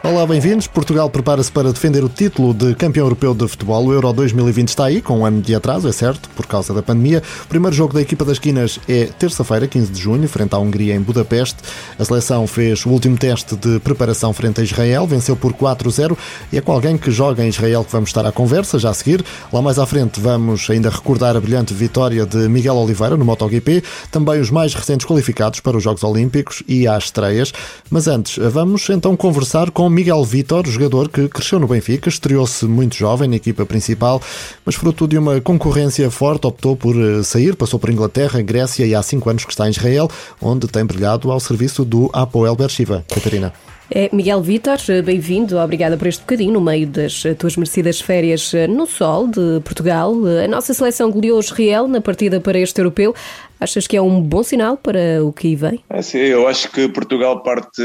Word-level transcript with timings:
Olá, 0.00 0.24
bem-vindos. 0.24 0.68
Portugal 0.68 1.10
prepara-se 1.10 1.50
para 1.50 1.72
defender 1.72 2.04
o 2.04 2.08
título 2.08 2.54
de 2.54 2.72
campeão 2.76 3.04
europeu 3.04 3.34
de 3.34 3.48
futebol. 3.48 3.84
O 3.84 3.92
Euro 3.92 4.12
2020 4.12 4.68
está 4.68 4.84
aí, 4.84 5.02
com 5.02 5.18
um 5.18 5.26
ano 5.26 5.42
de 5.42 5.52
atraso, 5.56 5.88
é 5.88 5.92
certo, 5.92 6.30
por 6.36 6.46
causa 6.46 6.72
da 6.72 6.80
pandemia. 6.80 7.20
O 7.44 7.48
primeiro 7.48 7.74
jogo 7.74 7.92
da 7.92 8.00
equipa 8.00 8.24
das 8.24 8.38
Quinas 8.38 8.78
é 8.88 9.06
terça-feira, 9.06 9.66
15 9.66 9.90
de 9.90 10.00
junho, 10.00 10.28
frente 10.28 10.54
à 10.54 10.58
Hungria 10.58 10.94
em 10.94 11.00
Budapeste. 11.00 11.56
A 11.98 12.04
seleção 12.04 12.46
fez 12.46 12.86
o 12.86 12.90
último 12.90 13.18
teste 13.18 13.56
de 13.56 13.80
preparação 13.80 14.32
frente 14.32 14.60
a 14.60 14.64
Israel, 14.64 15.04
venceu 15.04 15.34
por 15.34 15.52
4-0 15.52 16.16
e 16.52 16.58
é 16.58 16.60
com 16.60 16.70
alguém 16.70 16.96
que 16.96 17.10
joga 17.10 17.44
em 17.44 17.48
Israel 17.48 17.84
que 17.84 17.90
vamos 17.90 18.10
estar 18.10 18.24
à 18.24 18.30
conversa, 18.30 18.78
já 18.78 18.90
a 18.90 18.94
seguir. 18.94 19.24
Lá 19.52 19.60
mais 19.60 19.80
à 19.80 19.84
frente 19.84 20.20
vamos 20.20 20.70
ainda 20.70 20.90
recordar 20.90 21.36
a 21.36 21.40
brilhante 21.40 21.74
vitória 21.74 22.24
de 22.24 22.48
Miguel 22.48 22.76
Oliveira 22.76 23.16
no 23.16 23.24
MotoGP, 23.24 23.82
também 24.12 24.40
os 24.40 24.50
mais 24.50 24.74
recentes 24.74 25.04
qualificados 25.04 25.58
para 25.58 25.76
os 25.76 25.82
Jogos 25.82 26.04
Olímpicos 26.04 26.62
e 26.68 26.86
às 26.86 27.04
estreias. 27.04 27.52
Mas 27.90 28.06
antes, 28.06 28.38
vamos 28.52 28.88
então 28.90 29.16
conversar 29.16 29.72
com 29.72 29.87
Miguel 29.90 30.24
Vitor, 30.24 30.66
jogador 30.66 31.08
que 31.08 31.28
cresceu 31.28 31.58
no 31.58 31.66
Benfica, 31.66 32.08
estreou-se 32.08 32.64
muito 32.66 32.96
jovem 32.96 33.28
na 33.28 33.36
equipa 33.36 33.64
principal, 33.64 34.20
mas 34.64 34.74
fruto 34.74 35.06
de 35.06 35.16
uma 35.18 35.40
concorrência 35.40 36.10
forte 36.10 36.46
optou 36.46 36.76
por 36.76 36.96
eh, 36.96 37.22
sair, 37.22 37.54
passou 37.56 37.78
por 37.78 37.90
Inglaterra, 37.90 38.40
Grécia 38.42 38.86
e 38.86 38.94
há 38.94 39.02
cinco 39.02 39.30
anos 39.30 39.44
que 39.44 39.52
está 39.52 39.66
em 39.66 39.70
Israel, 39.70 40.10
onde 40.40 40.66
tem 40.66 40.84
brilhado 40.84 41.30
ao 41.30 41.40
serviço 41.40 41.84
do 41.84 42.10
Apoel 42.12 42.56
Bershiva. 42.56 43.04
Catarina. 43.08 43.52
É 43.90 44.14
Miguel 44.14 44.42
Vitor, 44.42 44.76
bem-vindo, 45.02 45.56
obrigada 45.56 45.96
por 45.96 46.06
este 46.06 46.20
bocadinho 46.20 46.52
no 46.52 46.60
meio 46.60 46.86
das 46.86 47.22
tuas 47.38 47.56
merecidas 47.56 47.98
férias 47.98 48.52
no 48.68 48.86
sol 48.86 49.26
de 49.26 49.60
Portugal. 49.64 50.12
A 50.44 50.46
nossa 50.46 50.74
seleção 50.74 51.10
goleou 51.10 51.40
Israel 51.40 51.88
na 51.88 51.98
partida 51.98 52.38
para 52.38 52.58
este 52.58 52.78
europeu. 52.80 53.14
Achas 53.58 53.86
que 53.86 53.96
é 53.96 54.02
um 54.02 54.20
bom 54.20 54.42
sinal 54.42 54.76
para 54.76 55.24
o 55.24 55.32
que 55.32 55.56
vem? 55.56 55.82
É, 55.88 56.02
sim, 56.02 56.18
eu 56.18 56.46
acho 56.46 56.70
que 56.70 56.86
Portugal 56.90 57.42
parte 57.42 57.82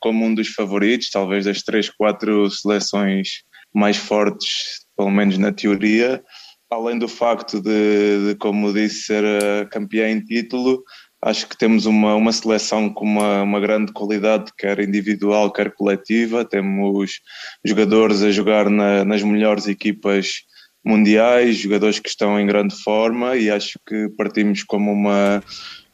como 0.00 0.24
um 0.24 0.34
dos 0.34 0.48
favoritos, 0.48 1.10
talvez 1.10 1.44
das 1.44 1.62
três, 1.62 1.90
quatro 1.90 2.50
seleções 2.50 3.42
mais 3.74 3.98
fortes, 3.98 4.86
pelo 4.96 5.10
menos 5.10 5.36
na 5.36 5.52
teoria. 5.52 6.22
Além 6.70 6.98
do 6.98 7.06
facto 7.06 7.60
de, 7.60 8.28
de 8.28 8.34
como 8.36 8.72
disse, 8.72 9.04
ser 9.04 9.68
campeã 9.68 10.08
em 10.08 10.20
título, 10.20 10.82
Acho 11.24 11.48
que 11.48 11.56
temos 11.56 11.86
uma, 11.86 12.14
uma 12.14 12.30
seleção 12.32 12.92
com 12.92 13.06
uma, 13.06 13.42
uma 13.42 13.58
grande 13.58 13.90
qualidade, 13.92 14.52
quer 14.58 14.78
individual, 14.80 15.50
quer 15.50 15.72
coletiva. 15.72 16.44
Temos 16.44 17.22
jogadores 17.64 18.22
a 18.22 18.30
jogar 18.30 18.68
na, 18.68 19.06
nas 19.06 19.22
melhores 19.22 19.66
equipas 19.66 20.42
mundiais, 20.84 21.56
jogadores 21.56 21.98
que 21.98 22.08
estão 22.08 22.38
em 22.38 22.46
grande 22.46 22.74
forma 22.82 23.36
e 23.36 23.50
acho 23.50 23.78
que 23.86 24.08
partimos 24.16 24.62
como 24.62 24.92
uma, 24.92 25.42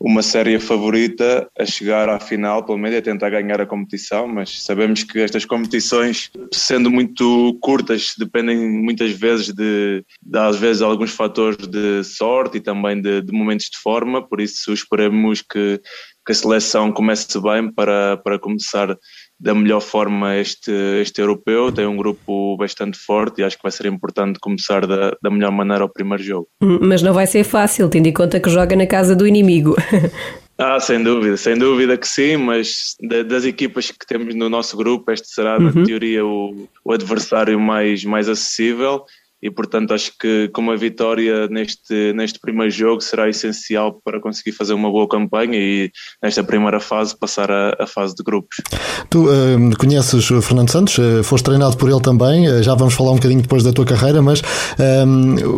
uma 0.00 0.22
série 0.22 0.58
favorita 0.58 1.48
a 1.58 1.66
chegar 1.66 2.08
à 2.08 2.18
final, 2.18 2.64
pelo 2.64 2.78
menos 2.78 2.98
a 2.98 3.02
tentar 3.02 3.28
ganhar 3.28 3.60
a 3.60 3.66
competição, 3.66 4.26
mas 4.26 4.62
sabemos 4.62 5.04
que 5.04 5.20
estas 5.20 5.44
competições, 5.44 6.30
sendo 6.52 6.90
muito 6.90 7.56
curtas, 7.60 8.14
dependem 8.18 8.56
muitas 8.68 9.12
vezes 9.12 9.54
de, 9.54 10.02
de 10.22 10.38
às 10.38 10.56
vezes, 10.56 10.80
alguns 10.80 11.10
fatores 11.10 11.66
de 11.66 12.02
sorte 12.02 12.56
e 12.56 12.60
também 12.60 13.00
de, 13.00 13.20
de 13.20 13.32
momentos 13.32 13.66
de 13.66 13.78
forma, 13.78 14.26
por 14.26 14.40
isso 14.40 14.72
esperemos 14.72 15.42
que, 15.42 15.80
que 16.26 16.32
a 16.32 16.34
seleção 16.34 16.90
comece 16.90 17.38
bem 17.40 17.70
para, 17.70 18.16
para 18.16 18.38
começar 18.38 18.96
da 19.40 19.54
melhor 19.54 19.80
forma 19.80 20.36
este, 20.36 20.70
este 21.00 21.20
europeu. 21.20 21.72
Tem 21.72 21.86
um 21.86 21.96
grupo 21.96 22.56
bastante 22.58 22.98
forte 22.98 23.40
e 23.40 23.44
acho 23.44 23.56
que 23.56 23.62
vai 23.62 23.72
ser 23.72 23.86
importante 23.86 24.38
começar 24.38 24.86
da, 24.86 25.16
da 25.22 25.30
melhor 25.30 25.50
maneira 25.50 25.84
o 25.84 25.88
primeiro 25.88 26.22
jogo. 26.22 26.48
Mas 26.60 27.02
não 27.02 27.14
vai 27.14 27.26
ser 27.26 27.42
fácil, 27.44 27.88
tendo 27.88 28.06
em 28.06 28.12
conta 28.12 28.38
que 28.38 28.50
joga 28.50 28.76
na 28.76 28.86
casa 28.86 29.16
do 29.16 29.26
inimigo. 29.26 29.74
Ah, 30.62 30.78
sem 30.78 31.02
dúvida, 31.02 31.38
sem 31.38 31.56
dúvida 31.56 31.96
que 31.96 32.06
sim, 32.06 32.36
mas 32.36 32.94
das 33.26 33.46
equipas 33.46 33.90
que 33.90 34.06
temos 34.06 34.34
no 34.34 34.50
nosso 34.50 34.76
grupo, 34.76 35.10
este 35.10 35.28
será, 35.28 35.58
na 35.58 35.70
uhum. 35.70 35.84
teoria, 35.84 36.22
o, 36.22 36.68
o 36.84 36.92
adversário 36.92 37.58
mais, 37.58 38.04
mais 38.04 38.28
acessível 38.28 39.06
e 39.42 39.50
portanto 39.50 39.94
acho 39.94 40.12
que 40.18 40.48
com 40.48 40.60
uma 40.60 40.76
vitória 40.76 41.46
neste, 41.48 42.12
neste 42.12 42.38
primeiro 42.38 42.70
jogo 42.70 43.00
será 43.00 43.28
essencial 43.28 44.00
para 44.04 44.20
conseguir 44.20 44.52
fazer 44.52 44.74
uma 44.74 44.90
boa 44.90 45.08
campanha 45.08 45.58
e 45.58 45.90
nesta 46.22 46.44
primeira 46.44 46.80
fase 46.80 47.18
passar 47.18 47.50
a, 47.50 47.76
a 47.78 47.86
fase 47.86 48.14
de 48.14 48.22
grupos. 48.22 48.56
Tu 49.08 49.24
uh, 49.24 49.78
conheces 49.78 50.30
o 50.30 50.42
Fernando 50.42 50.70
Santos, 50.70 50.98
uh, 50.98 51.24
foste 51.24 51.44
treinado 51.44 51.76
por 51.76 51.90
ele 51.90 52.00
também, 52.00 52.48
uh, 52.48 52.62
já 52.62 52.74
vamos 52.74 52.94
falar 52.94 53.12
um 53.12 53.16
bocadinho 53.16 53.42
depois 53.42 53.62
da 53.62 53.72
tua 53.72 53.84
carreira, 53.84 54.20
mas 54.22 54.42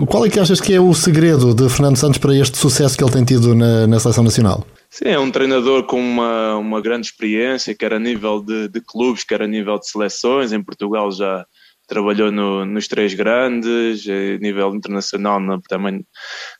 qual 0.08 0.26
é 0.26 0.30
que 0.30 0.38
achas 0.38 0.60
que 0.60 0.74
é 0.74 0.80
o 0.80 0.92
segredo 0.94 1.54
de 1.54 1.68
Fernando 1.68 1.96
Santos 1.96 2.18
para 2.18 2.34
este 2.36 2.56
sucesso 2.56 2.96
que 2.96 3.04
ele 3.04 3.12
tem 3.12 3.24
tido 3.24 3.54
na, 3.54 3.86
na 3.86 3.98
seleção 3.98 4.24
nacional? 4.24 4.64
Sim, 4.92 5.08
é 5.08 5.18
um 5.18 5.30
treinador 5.30 5.84
com 5.84 5.98
uma, 5.98 6.56
uma 6.56 6.80
grande 6.80 7.06
experiência, 7.06 7.74
quer 7.74 7.94
a 7.94 7.98
nível 7.98 8.42
de, 8.42 8.68
de 8.68 8.78
clubes, 8.80 9.24
quer 9.24 9.40
a 9.40 9.46
nível 9.46 9.78
de 9.78 9.88
seleções, 9.88 10.52
em 10.52 10.62
Portugal 10.62 11.10
já 11.10 11.46
trabalhou 11.92 12.32
no, 12.32 12.64
nos 12.64 12.88
três 12.88 13.12
grandes, 13.12 14.08
a 14.08 14.38
nível 14.38 14.74
internacional 14.74 15.38
na, 15.38 15.60
também 15.68 16.02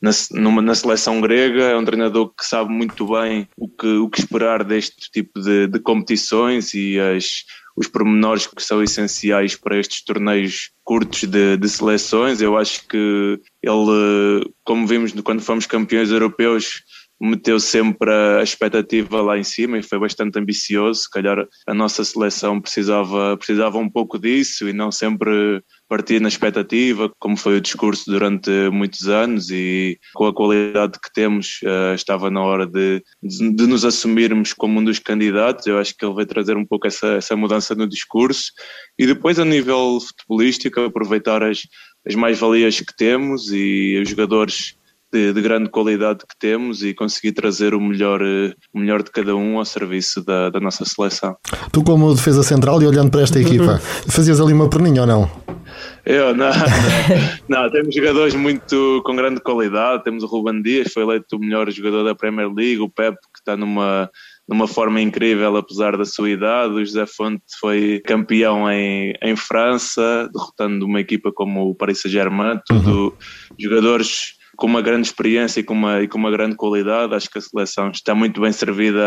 na, 0.00 0.10
numa, 0.32 0.60
na 0.60 0.75
seleção 0.75 1.22
grega, 1.22 1.65
é 1.65 1.76
um 1.76 1.84
treinador 1.84 2.28
que 2.28 2.44
sabe 2.44 2.70
muito 2.70 3.06
bem 3.06 3.48
o 3.56 3.66
que, 3.66 3.87
o 3.87 4.10
que 4.10 4.21
esperar 4.21 4.62
deste 4.62 5.10
tipo 5.10 5.41
de, 5.41 5.69
de 5.69 5.81
competições 5.81 6.75
e 6.75 7.00
as, 7.00 7.44
os 7.75 7.88
pormenores 7.88 8.47
que 8.47 8.62
são 8.62 8.82
essenciais 8.82 9.56
para 9.56 9.78
estes 9.78 10.04
torneios 10.04 10.71
curtos 10.84 11.22
de, 11.25 11.56
de, 11.56 11.69
seleções. 11.69 12.42
Eu 12.42 12.59
acho 12.59 12.87
que 12.87 13.41
ele, 13.62 14.53
como 14.65 14.87
vimos 14.87 15.12
quando 15.22 15.41
fomos 15.41 15.65
campeões 15.65 16.10
europeus, 16.10 16.82
meteu 17.22 17.60
sempre 17.60 18.10
a 18.10 18.43
expectativa 18.43 19.22
lá 19.22 19.38
em 19.38 19.44
cima 19.44 19.78
e 19.78 19.83
foi 19.83 19.99
bastante 19.99 20.38
ambicioso. 20.38 21.03
Se 21.03 21.10
calhar 21.10 21.47
a 21.66 21.72
nossa 21.72 22.05
seleção 22.05 22.60
precisava, 22.60 23.37
precisava 23.37 23.78
um 23.78 23.88
pouco 23.88 24.19
disso 24.19 24.69
e 24.69 24.72
não 24.72 24.91
sempre 24.91 25.62
partir 25.88 26.21
na 26.21 26.28
expectativa, 26.28 27.12
como 27.21 27.37
foi 27.37 27.59
o 27.59 27.60
discurso 27.60 28.10
durante 28.10 28.50
muitos 28.71 29.09
anos 29.09 29.50
e 29.50 29.99
com 30.15 30.27
a 30.27 30.34
qualidade 30.34 30.99
que 30.99 31.12
temos, 31.12 31.60
uh, 31.62 31.94
estava 31.94 32.31
na 32.31 32.43
hora 32.43 32.66
de, 32.66 33.03
de, 33.22 33.50
de, 33.54 33.66
nos 33.66 33.84
assumirmos 33.84 34.53
como 34.53 34.81
um 34.81 34.84
dos 34.84 34.99
candidatos. 34.99 35.66
Eu 35.66 35.78
acho 35.78 35.94
que 35.97 36.04
ele 36.04 36.15
vai 36.15 36.27
trazer 36.27 36.56
um 36.56 36.66
pouco 36.66 36.89
essa, 36.89 37.09
essa 37.15 37.37
mudança 37.37 37.75
no 37.75 37.87
discurso 37.87 38.50
e 38.99 39.06
depois 39.06 39.39
a 39.39 39.44
nível 39.44 39.99
futebolístico 40.00 40.81
aproveitar 40.81 41.43
as, 41.43 41.60
as 42.04 42.15
mais-valias 42.16 42.81
que 42.81 42.97
temos 42.97 43.53
e 43.53 44.00
os 44.03 44.09
jogadores 44.09 44.75
de, 45.12 45.33
de, 45.33 45.43
grande 45.43 45.69
qualidade 45.69 46.21
que 46.21 46.37
temos 46.39 46.83
e 46.83 46.95
conseguir 46.95 47.33
trazer 47.33 47.75
o 47.75 47.81
melhor, 47.81 48.23
eh, 48.23 48.55
o 48.73 48.78
melhor 48.78 49.03
de 49.03 49.11
cada 49.11 49.37
um 49.37 49.59
ao 49.59 49.65
serviço 49.65 50.25
da, 50.25 50.49
da 50.49 50.59
nossa 50.59 50.84
seleção. 50.84 51.37
Tu, 51.71 51.83
como 51.84 52.15
defesa 52.15 52.43
central 52.43 52.83
e 52.83 52.87
olhando 52.87 53.11
para 53.11 53.22
esta 53.22 53.39
equipa, 53.39 53.78
fazias 54.09 54.41
ali 54.41 54.53
uma 54.53 54.71
perninha 54.71 55.03
ou 55.03 55.06
não? 55.06 55.31
Eu, 56.05 56.34
não, 56.34 56.51
não, 57.49 57.62
não, 57.62 57.71
temos 57.71 57.95
jogadores 57.95 58.34
muito 58.34 59.03
com 59.05 59.15
grande 59.15 59.41
qualidade. 59.41 60.03
Temos 60.03 60.22
o 60.25 60.27
Ruben 60.27 60.62
Dias, 60.62 60.93
foi 60.93 61.03
eleito 61.03 61.37
o 61.37 61.39
melhor 61.39 61.71
jogador 61.71 62.05
da 62.05 62.15
Premier 62.15 62.53
League, 62.53 62.81
o 62.81 62.89
Pep, 62.89 63.17
que 63.17 63.39
está 63.39 63.56
numa, 63.56 64.11
numa 64.49 64.67
forma 64.67 65.01
incrível, 65.01 65.56
apesar 65.56 65.97
da 65.97 66.05
sua 66.05 66.31
idade. 66.31 66.75
O 66.75 66.84
José 66.84 67.06
Fonte 67.06 67.43
foi 67.61 68.01
campeão 68.05 68.71
em, 68.71 69.15
em 69.22 69.37
França, 69.37 70.28
derrotando 70.33 70.87
uma 70.87 71.01
equipa 71.01 71.31
como 71.33 71.69
o 71.69 71.75
Paris 71.75 72.01
Saint-Germain. 72.01 72.59
Tudo 72.67 72.91
uhum. 72.91 73.12
jogadores 73.59 74.41
com 74.57 74.67
uma 74.67 74.83
grande 74.83 75.07
experiência 75.07 75.61
e 75.61 75.63
com 75.63 75.75
uma, 75.75 76.03
e 76.03 76.09
com 76.09 76.19
uma 76.19 76.31
grande 76.31 76.57
qualidade. 76.57 77.15
Acho 77.15 77.31
que 77.31 77.39
a 77.39 77.41
seleção 77.41 77.91
está 77.91 78.15
muito 78.15 78.41
bem 78.41 78.53
servida 78.53 79.01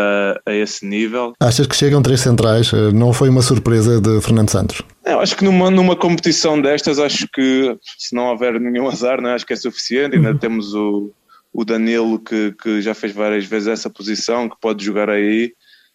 a, 0.44 0.50
a 0.50 0.54
esse 0.54 0.84
nível. 0.86 1.32
Achas 1.40 1.66
que 1.66 1.76
chegam 1.76 2.02
três 2.02 2.20
centrais? 2.20 2.72
Eh, 2.72 2.92
não 2.92 3.12
foi 3.12 3.28
uma 3.28 3.42
surpresa 3.42 4.00
de 4.00 4.20
Fernando 4.20 4.50
Santos? 4.50 4.82
Eu 5.04 5.20
acho 5.20 5.36
que 5.36 5.44
numa, 5.44 5.70
numa 5.70 5.96
competição 5.96 6.60
destas, 6.60 6.98
acho 6.98 7.28
que 7.32 7.76
se 7.98 8.14
não 8.14 8.26
houver 8.26 8.60
nenhum 8.60 8.88
azar, 8.88 9.20
não 9.20 9.30
é? 9.30 9.34
acho 9.34 9.46
que 9.46 9.52
é 9.52 9.56
suficiente. 9.56 10.16
Ainda 10.16 10.32
uhum. 10.32 10.38
temos 10.38 10.74
o, 10.74 11.12
o 11.52 11.64
Danilo 11.64 12.18
que, 12.18 12.52
que 12.60 12.82
já 12.82 12.94
fez 12.94 13.12
várias 13.12 13.44
vezes 13.44 13.68
essa 13.68 13.88
posição, 13.88 14.48
que 14.48 14.56
pode 14.60 14.84
jogar 14.84 15.08
aí. 15.08 15.52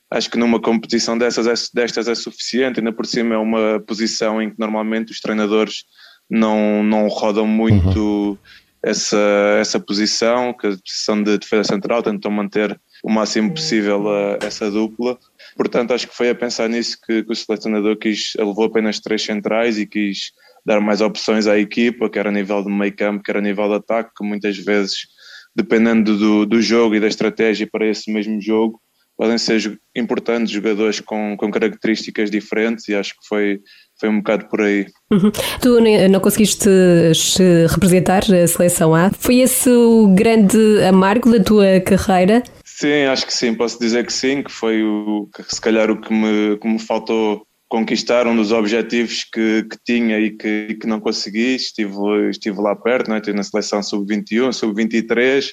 Acho 0.10 0.30
que 0.30 0.38
numa 0.38 0.60
competição 0.60 1.18
dessas, 1.18 1.48
é, 1.48 1.54
destas 1.74 2.08
é 2.08 2.16
suficiente, 2.16 2.80
ainda 2.80 2.92
por 2.92 3.06
cima 3.06 3.36
é 3.36 3.38
uma 3.38 3.82
posição 3.86 4.42
em 4.42 4.50
que 4.50 4.60
normalmente 4.60 5.12
os 5.12 5.22
treinadores 5.22 5.86
não, 6.30 6.84
não 6.84 7.08
rodam 7.08 7.48
muito 7.48 8.00
uhum 8.00 8.38
essa, 8.84 9.18
essa 9.60 9.80
posição, 9.80 10.54
que 10.54 10.68
a 10.68 10.78
posição 10.78 11.22
de 11.22 11.38
defesa 11.38 11.64
central 11.66 12.02
tentou 12.02 12.32
manter 12.32 12.80
o 13.04 13.12
máximo 13.12 13.54
possível 13.54 14.10
a, 14.10 14.40
essa 14.42 14.70
dupla. 14.70 15.18
Portanto, 15.56 15.94
acho 15.94 16.08
que 16.08 16.16
foi 16.16 16.30
a 16.30 16.36
pensar 16.36 16.68
nisso 16.68 16.98
que, 17.06 17.24
que 17.24 17.32
o 17.32 17.36
selecionador 17.36 17.98
quis, 17.98 18.34
levou 18.38 18.66
apenas 18.66 19.00
três 19.00 19.22
centrais 19.22 19.78
e 19.78 19.86
quis 19.86 20.32
dar 20.66 20.80
mais 20.80 21.02
opções 21.02 21.48
à 21.48 21.58
equipa, 21.58 22.10
quer 22.10 22.28
a 22.28 22.32
nível 22.32 22.64
de 22.64 22.72
meio 22.72 22.96
campo, 22.96 23.24
quer 23.24 23.38
a 23.38 23.42
nível 23.42 23.68
de 23.68 23.76
ataque, 23.76 24.12
que 24.16 24.26
muitas 24.26 24.58
vezes, 24.58 25.08
dependendo 25.56 26.18
do, 26.18 26.46
do 26.46 26.62
jogo 26.62 26.96
e 26.96 27.00
da 27.00 27.08
estratégia 27.08 27.68
para 27.72 27.88
esse 27.88 28.12
mesmo 28.12 28.40
jogo, 28.42 28.80
podem 29.22 29.38
ser 29.38 29.80
importantes 29.96 30.52
jogadores 30.52 31.00
com, 31.00 31.38
com 31.38 31.52
características 31.52 32.32
diferentes 32.32 32.88
e 32.88 32.96
acho 32.96 33.12
que 33.12 33.28
foi, 33.30 33.60
foi 34.00 34.10
um 34.10 34.18
bocado 34.18 34.50
por 34.50 34.62
aí. 34.62 34.88
Uhum. 35.12 35.32
Tu 35.62 35.80
não 36.10 36.20
conseguiste 36.20 36.68
representar 37.70 38.24
a 38.24 38.48
seleção 38.48 38.96
A? 38.96 39.12
Foi 39.12 39.36
esse 39.36 39.70
o 39.70 40.08
grande 40.08 40.58
amargo 40.90 41.32
da 41.32 41.44
tua 41.44 41.80
carreira? 41.82 42.42
Sim, 42.66 43.04
acho 43.12 43.28
que 43.28 43.34
sim, 43.36 43.54
posso 43.54 43.80
dizer 43.80 44.08
que 44.08 44.12
sim, 44.12 44.42
que 44.42 44.52
foi 44.52 44.82
o 44.82 45.30
se 45.48 45.62
calhar 45.62 45.92
o 45.92 46.02
que 46.02 46.12
me, 46.12 46.58
que 46.58 46.68
me 46.68 46.80
faltou 46.80 47.46
conquistar 47.70 48.26
um 48.26 48.36
dos 48.36 48.52
objetivos 48.52 49.24
que, 49.32 49.68
que 49.70 49.78
tinha 49.86 50.20
e 50.20 50.32
que, 50.32 50.68
e 50.72 50.74
que, 50.74 50.88
não 50.88 51.00
consegui. 51.00 51.54
Estive, 51.54 51.94
estive 52.32 52.60
lá 52.60 52.76
perto, 52.76 53.10
não 53.10 53.18
é? 53.18 53.20
estive 53.20 53.38
na 53.38 53.44
seleção 53.44 53.84
sub-21, 53.84 54.52
sub-23 54.52 55.46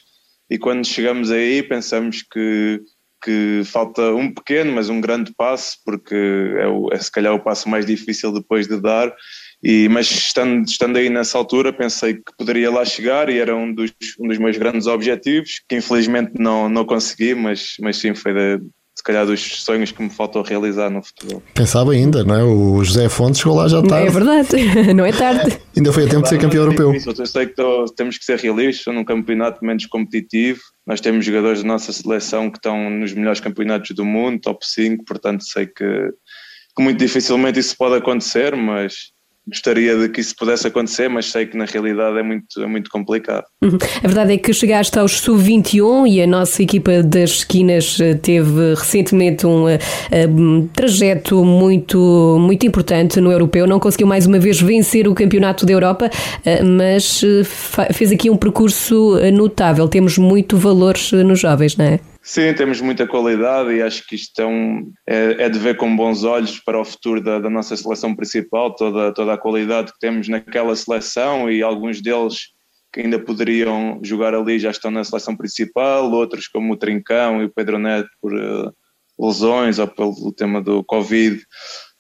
e 0.50 0.56
quando 0.56 0.87
chegamos 0.87 1.31
aí 1.31 1.62
pensamos 1.62 2.23
que, 2.23 2.81
que 3.23 3.62
falta 3.65 4.03
um 4.15 4.32
pequeno, 4.32 4.73
mas 4.73 4.88
um 4.88 5.00
grande 5.00 5.32
passo, 5.37 5.79
porque 5.85 6.15
é, 6.15 6.67
o, 6.67 6.88
é 6.93 6.99
se 6.99 7.11
calhar 7.11 7.35
o 7.35 7.41
passo 7.41 7.69
mais 7.69 7.85
difícil 7.85 8.32
depois 8.32 8.67
de 8.67 8.81
dar. 8.81 9.15
E, 9.62 9.88
mas 9.88 10.09
estando, 10.11 10.65
estando 10.65 10.97
aí 10.99 11.11
nessa 11.11 11.37
altura, 11.37 11.73
pensei 11.73 12.15
que 12.15 12.32
poderia 12.38 12.70
lá 12.70 12.85
chegar 12.85 13.29
e 13.29 13.38
era 13.38 13.56
um 13.56 13.73
dos, 13.73 13.93
um 14.20 14.29
dos 14.29 14.38
meus 14.38 14.56
grandes 14.56 14.87
objetivos, 14.87 15.61
que 15.69 15.76
infelizmente 15.76 16.32
não, 16.38 16.69
não 16.69 16.85
consegui, 16.85 17.35
mas, 17.35 17.75
mas 17.81 17.97
sim, 17.97 18.15
foi 18.15 18.32
de, 18.32 18.65
se 18.99 19.03
calhar 19.05 19.25
dos 19.25 19.62
sonhos 19.62 19.93
que 19.93 20.03
me 20.03 20.11
faltou 20.11 20.43
realizar 20.43 20.91
no 20.91 21.00
futebol. 21.00 21.41
Quem 21.55 21.65
sabe 21.65 21.93
ainda, 21.93 22.25
não 22.25 22.35
é? 22.35 22.43
O 22.43 22.83
José 22.83 23.09
Fontes 23.09 23.41
chegou 23.41 23.56
lá 23.56 23.69
já 23.69 23.81
tarde. 23.81 24.09
É 24.09 24.11
verdade, 24.11 24.49
não 24.93 25.06
é 25.06 25.12
tarde. 25.12 25.56
ainda 25.77 25.93
foi 25.93 26.05
a 26.05 26.09
tempo 26.09 26.23
de 26.23 26.29
ser 26.31 26.41
campeão 26.41 26.65
europeu. 26.65 26.93
Eu 26.93 27.27
sei 27.27 27.47
que 27.47 27.55
tô, 27.55 27.85
temos 27.97 28.19
que 28.19 28.25
ser 28.25 28.41
realistas, 28.41 28.93
num 28.93 29.05
campeonato 29.05 29.65
menos 29.65 29.87
competitivo. 29.87 30.59
Nós 30.85 31.00
temos 31.00 31.25
jogadores 31.25 31.62
da 31.62 31.69
nossa 31.69 31.93
seleção 31.93 32.50
que 32.50 32.59
estão 32.59 32.91
nos 32.91 33.12
melhores 33.12 33.39
campeonatos 33.39 33.93
do 33.93 34.05
mundo, 34.05 34.41
top 34.41 34.67
5, 34.67 35.05
portanto 35.05 35.44
sei 35.44 35.67
que, 35.67 36.11
que 36.77 36.83
muito 36.83 36.99
dificilmente 36.99 37.61
isso 37.61 37.77
pode 37.79 37.94
acontecer, 37.94 38.56
mas 38.56 39.12
gostaria 39.49 39.97
de 39.97 40.09
que 40.09 40.21
isso 40.21 40.35
pudesse 40.37 40.67
acontecer, 40.67 41.09
mas 41.09 41.27
sei 41.27 41.47
que 41.47 41.56
na 41.56 41.65
realidade 41.65 42.19
é 42.19 42.23
muito, 42.23 42.62
é 42.62 42.67
muito 42.67 42.91
complicado. 42.91 43.45
Uhum. 43.62 43.79
A 44.03 44.06
verdade 44.06 44.35
é 44.35 44.39
que 44.39 44.53
chegaste 44.53 44.99
aos 44.99 45.21
sub-21 45.21 46.09
e 46.09 46.23
a 46.23 46.27
nossa 46.27 46.62
equipa 46.62 47.03
das 47.03 47.31
esquinas 47.31 47.99
eh, 48.00 48.15
teve 48.15 48.75
recentemente 48.75 49.47
um, 49.47 49.65
uh, 49.65 49.79
um, 50.29 50.69
trajeto 50.69 51.45
muito, 51.45 52.37
muito 52.41 52.67
importante 52.67 53.21
no 53.21 53.33
europeu. 53.33 53.67
Não 53.67 53.81
conseguiu 53.81 54.06
mais 54.06 54.27
uma 54.27 54.39
vez 54.39 54.61
vencer 54.61 55.09
o 55.09 55.15
campeonato 55.15 55.65
da 55.65 55.73
Europa, 55.73 56.11
mas 56.65 57.23
fez 57.93 58.12
aqui 58.12 58.31
um 58.31 58.37
percurso 58.37 59.19
notável. 59.33 59.89
Temos 59.89 60.19
muito 60.19 60.56
valores 60.56 61.12
nos 61.12 61.41
jovens, 61.41 61.77
não 61.77 61.85
é? 61.85 62.01
Sim, 62.31 62.53
temos 62.53 62.79
muita 62.83 63.07
qualidade 63.07 63.73
e 63.73 63.81
acho 63.81 64.07
que 64.07 64.15
isto 64.15 64.39
é, 64.43 64.45
um, 64.45 64.93
é, 65.07 65.45
é 65.45 65.49
de 65.49 65.59
ver 65.59 65.79
com 65.79 65.97
bons 65.97 66.25
olhos 66.25 66.61
para 66.61 66.79
o 66.79 66.85
futuro 66.85 67.23
da, 67.23 67.39
da, 67.39 67.49
nossa 67.49 67.75
seleção 67.75 68.15
principal, 68.15 68.77
toda, 68.77 69.15
toda 69.15 69.33
a 69.33 69.39
qualidade 69.39 69.95
que 69.95 69.99
temos 69.99 70.29
naquela 70.29 70.77
seleção 70.77 71.51
e 71.51 71.63
alguns 71.63 72.03
deles 72.03 72.49
que 72.93 73.01
ainda 73.01 73.19
poderiam 73.19 73.99
jogar 74.03 74.35
ali 74.35 74.59
já 74.59 74.71
estão 74.71 74.91
na 74.91 75.05
seleção 75.05 75.35
principal, 75.35 76.13
outros 76.13 76.47
como 76.49 76.75
o 76.75 76.77
Trincão 76.77 77.41
e 77.41 77.47
o 77.47 77.51
Pedro 77.51 77.79
Neto 77.79 78.11
por 78.21 78.35
uh, 78.35 78.75
lesões 79.19 79.79
ou 79.79 79.89
pelo 79.89 80.31
tema 80.31 80.61
do 80.61 80.85
Covid 80.85 81.43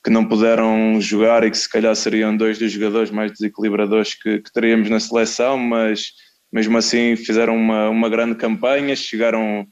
que 0.04 0.10
não 0.10 0.28
puderam 0.28 1.00
jogar 1.00 1.42
e 1.42 1.50
que 1.50 1.56
se 1.56 1.70
calhar 1.70 1.96
seriam 1.96 2.36
dois 2.36 2.58
dos 2.58 2.70
jogadores 2.70 3.10
mais 3.10 3.32
desequilibradores 3.32 4.12
que, 4.12 4.40
que 4.40 4.52
teríamos 4.52 4.90
na 4.90 5.00
seleção, 5.00 5.56
mas 5.56 6.08
mesmo 6.52 6.76
assim 6.76 7.16
fizeram 7.16 7.56
uma, 7.56 7.88
uma 7.88 8.10
grande 8.10 8.34
campanha, 8.34 8.94
chegaram 8.94 9.66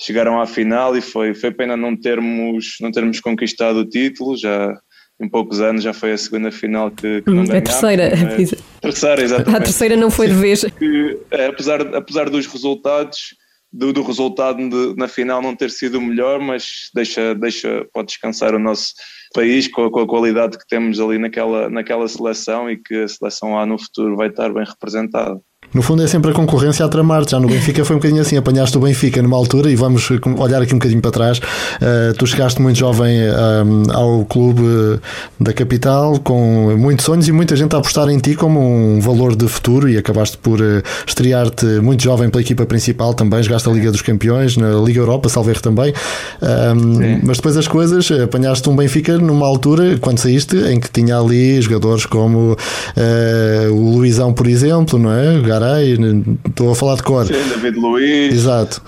chegaram 0.00 0.40
à 0.40 0.46
final 0.46 0.96
e 0.96 1.00
foi, 1.00 1.34
foi 1.34 1.50
pena 1.50 1.76
não 1.76 1.96
termos, 1.96 2.76
não 2.80 2.90
termos 2.90 3.20
conquistado 3.20 3.80
o 3.80 3.88
título, 3.88 4.36
já 4.36 4.78
em 5.20 5.28
poucos 5.28 5.60
anos 5.60 5.82
já 5.82 5.92
foi 5.92 6.12
a 6.12 6.18
segunda 6.18 6.50
final 6.50 6.90
que, 6.90 7.22
que 7.22 7.30
não 7.30 7.44
ganhámos. 7.44 7.50
A 7.50 7.60
terceira. 7.62 8.10
Mas, 8.16 8.54
terceira, 8.80 9.22
exatamente. 9.22 9.56
A 9.56 9.60
terceira 9.60 9.96
não 9.96 10.10
foi 10.10 10.28
de 10.28 10.34
vez. 10.34 10.64
Que, 10.78 11.18
é, 11.30 11.46
apesar, 11.46 11.80
apesar 11.94 12.30
dos 12.30 12.46
resultados, 12.46 13.34
do, 13.72 13.92
do 13.92 14.02
resultado 14.02 14.56
de, 14.68 14.96
na 14.96 15.08
final 15.08 15.42
não 15.42 15.56
ter 15.56 15.70
sido 15.70 15.98
o 15.98 16.02
melhor, 16.02 16.40
mas 16.40 16.90
deixa, 16.94 17.34
deixa, 17.34 17.84
pode 17.92 18.08
descansar 18.08 18.54
o 18.54 18.58
nosso 18.58 18.94
país 19.34 19.66
com 19.68 19.86
a, 19.86 19.90
com 19.90 20.00
a, 20.00 20.06
qualidade 20.06 20.56
que 20.56 20.66
temos 20.66 21.00
ali 21.00 21.18
naquela, 21.18 21.68
naquela 21.68 22.06
seleção 22.08 22.70
e 22.70 22.76
que 22.76 22.94
a 23.02 23.08
seleção 23.08 23.54
lá 23.54 23.66
no 23.66 23.78
futuro 23.78 24.16
vai 24.16 24.28
estar 24.28 24.52
bem 24.52 24.64
representada. 24.64 25.40
No 25.74 25.82
fundo 25.82 26.02
é 26.02 26.06
sempre 26.06 26.30
a 26.30 26.34
concorrência 26.34 26.84
a 26.84 26.88
tramar 26.88 27.28
Já 27.28 27.38
no 27.38 27.46
Benfica 27.46 27.84
foi 27.84 27.96
um 27.96 27.98
bocadinho 27.98 28.22
assim, 28.22 28.36
apanhaste 28.36 28.76
o 28.76 28.80
Benfica 28.80 29.20
numa 29.20 29.36
altura 29.36 29.70
e 29.70 29.76
vamos 29.76 30.08
olhar 30.38 30.62
aqui 30.62 30.74
um 30.74 30.78
bocadinho 30.78 31.00
para 31.00 31.10
trás. 31.10 31.38
Uh, 31.38 32.14
tu 32.16 32.26
chegaste 32.26 32.60
muito 32.62 32.78
jovem 32.78 33.18
um, 33.20 33.92
ao 33.92 34.24
clube 34.24 34.62
da 35.38 35.52
capital 35.52 36.18
com 36.20 36.74
muitos 36.78 37.04
sonhos 37.04 37.28
e 37.28 37.32
muita 37.32 37.54
gente 37.54 37.74
a 37.74 37.78
apostar 37.78 38.08
em 38.08 38.18
ti 38.18 38.34
como 38.34 38.60
um 38.60 39.00
valor 39.00 39.36
de 39.36 39.46
futuro 39.46 39.88
e 39.88 39.98
acabaste 39.98 40.38
por 40.38 40.60
uh, 40.60 40.82
estrear-te 41.06 41.66
muito 41.82 42.02
jovem 42.02 42.30
pela 42.30 42.40
equipa 42.40 42.64
principal 42.64 43.12
também, 43.12 43.42
jogaste 43.42 43.68
a 43.68 43.72
Liga 43.72 43.92
dos 43.92 44.00
Campeões, 44.00 44.56
na 44.56 44.70
Liga 44.80 45.00
Europa, 45.00 45.28
Salveiro 45.28 45.60
também. 45.60 45.92
Um, 46.40 47.20
mas 47.24 47.36
depois 47.36 47.56
as 47.56 47.68
coisas, 47.68 48.10
apanhaste 48.10 48.68
um 48.70 48.76
Benfica 48.76 49.18
numa 49.18 49.46
altura, 49.46 49.98
quando 50.00 50.18
saíste, 50.18 50.56
em 50.56 50.80
que 50.80 50.90
tinha 50.90 51.18
ali 51.18 51.60
jogadores 51.60 52.06
como 52.06 52.52
uh, 52.52 53.72
o 53.72 53.96
Luizão, 53.96 54.32
por 54.32 54.46
exemplo, 54.46 54.98
não 54.98 55.12
é? 55.12 55.38
Garay, 55.58 55.96
estou 56.48 56.70
a 56.70 56.74
falar 56.76 56.94
de 56.94 57.02
cor. 57.02 57.26
Sim, 57.26 57.32
David 57.32 57.76
Luiz. 57.78 58.32
Exato. 58.32 58.80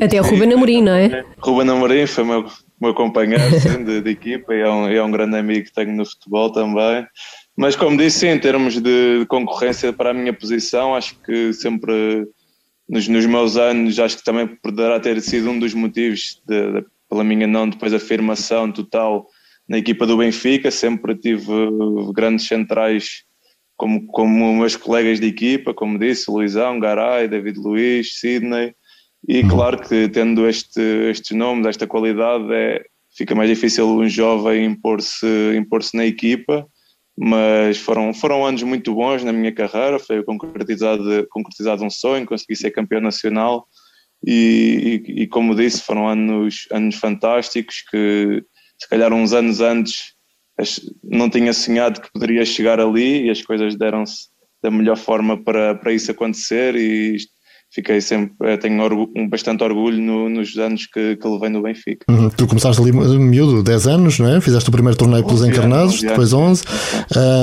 Até 0.00 0.20
o 0.20 0.24
Ruben 0.24 0.52
Amorim, 0.54 0.82
não 0.82 0.92
é? 0.92 1.24
Ruben 1.38 1.70
Amorim 1.70 2.04
foi 2.06 2.24
meu, 2.24 2.44
meu 2.80 2.94
companheiro 2.94 3.44
de, 3.84 4.00
de, 4.00 4.10
equipa 4.10 4.52
e 4.52 4.60
é, 4.60 4.68
um, 4.68 4.88
é 4.88 5.02
um 5.02 5.10
grande 5.10 5.36
amigo 5.36 5.66
que 5.66 5.72
tenho 5.72 5.92
no 5.92 6.04
futebol 6.04 6.50
também. 6.50 7.06
Mas 7.56 7.76
como 7.76 7.96
disse, 7.96 8.26
em 8.26 8.38
termos 8.40 8.74
de, 8.74 9.20
de 9.20 9.26
concorrência 9.26 9.92
para 9.92 10.10
a 10.10 10.14
minha 10.14 10.32
posição, 10.32 10.96
acho 10.96 11.14
que 11.22 11.52
sempre 11.52 12.26
nos, 12.88 13.06
nos, 13.06 13.24
meus 13.24 13.56
anos, 13.56 13.98
acho 14.00 14.18
que 14.18 14.24
também 14.24 14.48
poderá 14.48 14.98
ter 14.98 15.20
sido 15.20 15.48
um 15.50 15.58
dos 15.60 15.74
motivos 15.74 16.42
de, 16.44 16.72
de, 16.72 16.84
pela 17.08 17.22
minha 17.22 17.46
não 17.46 17.68
depois 17.68 17.94
afirmação 17.94 18.72
total 18.72 19.28
na 19.68 19.78
equipa 19.78 20.04
do 20.04 20.16
Benfica. 20.16 20.72
Sempre 20.72 21.14
tive 21.14 21.52
grandes 22.12 22.48
centrais 22.48 23.25
como, 23.76 24.06
como 24.06 24.54
meus 24.54 24.76
colegas 24.76 25.20
de 25.20 25.26
equipa, 25.26 25.74
como 25.74 25.98
disse, 25.98 26.30
Luizão, 26.30 26.80
Garay, 26.80 27.28
David 27.28 27.58
Luiz, 27.58 28.18
Sidney, 28.18 28.74
e 29.28 29.42
uhum. 29.42 29.48
claro 29.48 29.78
que 29.78 30.08
tendo 30.08 30.48
este, 30.48 30.80
estes 31.10 31.36
nomes, 31.36 31.66
esta 31.66 31.86
qualidade, 31.86 32.52
é, 32.52 32.84
fica 33.16 33.34
mais 33.34 33.48
difícil 33.48 33.86
um 33.88 34.08
jovem 34.08 34.64
impor-se 34.64 35.26
impor 35.56 35.80
na 35.94 36.06
equipa, 36.06 36.66
mas 37.18 37.78
foram, 37.78 38.12
foram 38.12 38.44
anos 38.44 38.62
muito 38.62 38.94
bons 38.94 39.24
na 39.24 39.32
minha 39.32 39.52
carreira, 39.52 39.98
foi 39.98 40.22
concretizado, 40.22 41.26
concretizado 41.30 41.84
um 41.84 41.90
sonho, 41.90 42.26
consegui 42.26 42.56
ser 42.56 42.70
campeão 42.70 43.00
nacional, 43.00 43.66
e, 44.24 45.02
e, 45.06 45.22
e 45.22 45.26
como 45.26 45.54
disse, 45.54 45.82
foram 45.82 46.08
anos, 46.08 46.66
anos 46.72 46.96
fantásticos 46.96 47.82
que 47.90 48.42
se 48.78 48.88
calhar 48.88 49.12
uns 49.12 49.32
anos 49.32 49.60
antes 49.60 50.15
não 51.02 51.28
tinha 51.28 51.52
sonhado 51.52 52.00
que 52.00 52.12
poderia 52.12 52.44
chegar 52.44 52.80
ali 52.80 53.26
e 53.26 53.30
as 53.30 53.42
coisas 53.42 53.76
deram-se 53.76 54.28
da 54.62 54.70
melhor 54.70 54.96
forma 54.96 55.42
para, 55.42 55.74
para 55.74 55.92
isso 55.92 56.10
acontecer 56.10 56.74
e 56.76 57.16
fiquei 57.72 58.00
sempre, 58.00 58.34
eh, 58.42 58.56
tenho 58.56 58.82
orgulho, 58.82 59.28
bastante 59.28 59.62
orgulho 59.62 60.00
no, 60.00 60.28
nos 60.28 60.56
anos 60.56 60.86
que, 60.86 61.16
que 61.16 61.28
levei 61.28 61.50
no 61.50 61.62
Benfica. 61.62 62.06
Uhum. 62.08 62.30
Tu 62.30 62.46
começaste 62.46 62.80
ali 62.80 62.92
miúdo, 62.92 63.62
10 63.62 63.86
anos, 63.86 64.18
não 64.18 64.34
é? 64.34 64.40
Fizeste 64.40 64.68
o 64.68 64.72
primeiro 64.72 64.96
torneio 64.96 65.24
pelos 65.24 65.44
encarnados, 65.44 66.00
depois 66.00 66.32
11, 66.32 66.62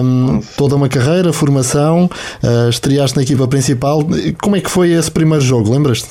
um, 0.03 0.39
toda 0.57 0.75
uma 0.75 0.89
carreira, 0.89 1.31
formação, 1.31 2.09
uh, 2.43 2.69
estreaste 2.69 3.15
na 3.15 3.23
equipa 3.23 3.47
principal. 3.47 3.99
Como 4.41 4.55
é 4.55 4.61
que 4.61 4.71
foi 4.71 4.91
esse 4.91 5.11
primeiro 5.11 5.43
jogo, 5.43 5.71
lembras-te? 5.71 6.09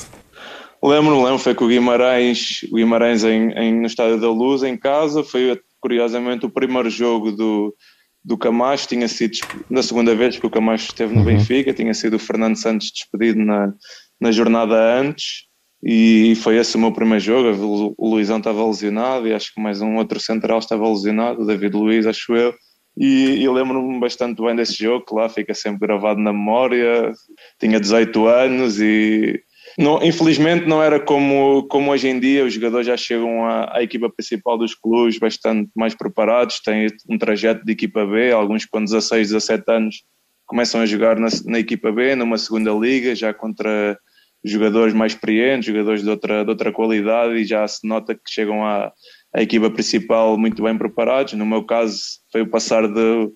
Lembro, 0.81 1.23
lembro, 1.23 1.39
foi 1.39 1.55
com 1.55 1.65
o 1.65 1.67
Guimarães, 1.67 2.59
o 2.71 2.75
Guimarães 2.75 3.23
em, 3.23 3.51
em, 3.51 3.79
no 3.79 3.87
Estádio 3.87 4.19
da 4.19 4.29
Luz, 4.29 4.63
em 4.63 4.75
casa, 4.75 5.23
foi 5.23 5.57
curiosamente, 5.83 6.45
o 6.45 6.49
primeiro 6.49 6.89
jogo 6.89 7.29
do, 7.29 7.75
do 8.23 8.37
Camacho 8.37 8.87
tinha 8.87 9.05
sido 9.09 9.33
na 9.69 9.83
segunda 9.83 10.15
vez 10.15 10.39
que 10.39 10.47
o 10.47 10.49
Camacho 10.49 10.85
esteve 10.85 11.13
no 11.13 11.19
uhum. 11.19 11.25
Benfica, 11.25 11.73
tinha 11.73 11.93
sido 11.93 12.15
o 12.15 12.19
Fernando 12.19 12.55
Santos 12.55 12.89
despedido 12.89 13.43
na, 13.43 13.73
na 14.17 14.31
jornada 14.31 14.75
antes 14.97 15.43
e 15.83 16.35
foi 16.37 16.55
esse 16.55 16.77
o 16.77 16.79
meu 16.79 16.93
primeiro 16.93 17.19
jogo. 17.21 17.93
O 17.97 18.09
Luizão 18.09 18.37
estava 18.37 18.65
lesionado 18.65 19.27
e 19.27 19.33
acho 19.33 19.53
que 19.53 19.59
mais 19.59 19.81
um 19.81 19.97
outro 19.97 20.21
central 20.21 20.59
estava 20.59 20.87
lesionado, 20.87 21.41
o 21.41 21.45
David 21.45 21.75
Luiz, 21.75 22.07
acho 22.07 22.33
eu. 22.33 22.55
E, 22.95 23.41
e 23.41 23.49
lembro-me 23.49 23.99
bastante 23.99 24.41
bem 24.41 24.55
desse 24.55 24.81
jogo, 24.81 25.05
que 25.05 25.13
lá 25.13 25.27
fica 25.27 25.53
sempre 25.53 25.85
gravado 25.85 26.21
na 26.21 26.31
memória. 26.31 27.11
Tinha 27.59 27.77
18 27.77 28.25
anos 28.25 28.79
e 28.79 29.43
não, 29.77 30.03
infelizmente 30.03 30.67
não 30.67 30.81
era 30.81 30.99
como, 30.99 31.67
como 31.67 31.91
hoje 31.91 32.07
em 32.07 32.19
dia, 32.19 32.45
os 32.45 32.53
jogadores 32.53 32.87
já 32.87 32.97
chegam 32.97 33.45
à, 33.45 33.77
à, 33.77 33.83
equipa 33.83 34.09
principal 34.09 34.57
dos 34.57 34.75
clubes 34.75 35.17
bastante 35.17 35.69
mais 35.75 35.95
preparados, 35.95 36.59
têm 36.59 36.87
um 37.09 37.17
trajeto 37.17 37.65
de 37.65 37.71
equipa 37.71 38.05
B, 38.05 38.31
alguns 38.31 38.65
com 38.65 38.83
16, 38.83 39.29
17 39.29 39.63
anos 39.71 40.03
começam 40.45 40.81
a 40.81 40.85
jogar 40.85 41.17
na, 41.17 41.29
na 41.45 41.59
equipa 41.59 41.91
B, 41.91 42.15
numa 42.15 42.37
segunda 42.37 42.71
liga, 42.71 43.15
já 43.15 43.33
contra 43.33 43.97
jogadores 44.43 44.93
mais 44.93 45.13
experientes, 45.13 45.65
jogadores 45.65 46.03
de 46.03 46.09
outra, 46.09 46.43
de 46.43 46.49
outra 46.49 46.71
qualidade 46.71 47.35
e 47.35 47.45
já 47.45 47.67
se 47.67 47.87
nota 47.87 48.13
que 48.13 48.29
chegam 48.29 48.65
à, 48.65 48.91
à 49.33 49.41
equipa 49.41 49.71
principal 49.71 50.37
muito 50.37 50.61
bem 50.61 50.77
preparados. 50.77 51.33
No 51.33 51.45
meu 51.45 51.63
caso, 51.63 51.97
foi 52.31 52.41
o 52.41 52.49
passar 52.49 52.87
de, 52.87 53.31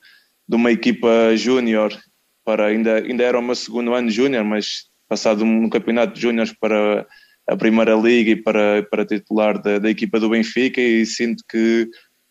de 0.48 0.56
uma 0.56 0.72
equipa 0.72 1.36
júnior 1.36 1.92
para 2.44 2.68
ainda, 2.68 2.98
ainda 2.98 3.24
era 3.24 3.40
o 3.40 3.42
meu 3.42 3.56
segundo 3.56 3.94
ano 3.94 4.10
júnior, 4.10 4.44
mas 4.44 4.84
passado 5.08 5.44
um 5.44 5.70
campeonato 5.70 6.14
de 6.14 6.22
júniores 6.22 6.54
para 6.54 7.06
a 7.48 7.56
Primeira 7.56 7.96
Liga 7.96 8.32
e 8.32 8.36
para, 8.36 8.84
para 8.90 9.06
titular 9.06 9.62
da, 9.62 9.80
da 9.80 9.90
equipa 9.90 10.20
do 10.20 10.30
Benfica 10.30 10.82
e 10.82 11.06
sinto 11.06 11.44
que, 11.50 11.90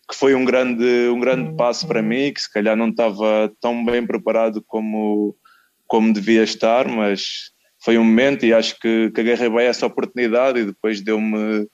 que 0.09 0.15
foi 0.15 0.35
um 0.35 0.45
grande, 0.45 1.09
um 1.09 1.19
grande 1.19 1.55
passo 1.55 1.87
para 1.87 2.01
mim, 2.01 2.31
que 2.31 2.41
se 2.41 2.51
calhar 2.51 2.75
não 2.75 2.89
estava 2.89 3.51
tão 3.59 3.83
bem 3.83 4.05
preparado 4.05 4.63
como, 4.67 5.35
como 5.87 6.13
devia 6.13 6.43
estar, 6.43 6.87
mas 6.87 7.51
foi 7.83 7.97
um 7.97 8.03
momento 8.03 8.45
e 8.45 8.53
acho 8.53 8.79
que, 8.79 9.11
que 9.11 9.21
agarrei 9.21 9.49
bem 9.49 9.65
essa 9.65 9.85
oportunidade 9.85 10.59
e 10.59 10.65
depois 10.65 11.01
deu-me 11.01 11.67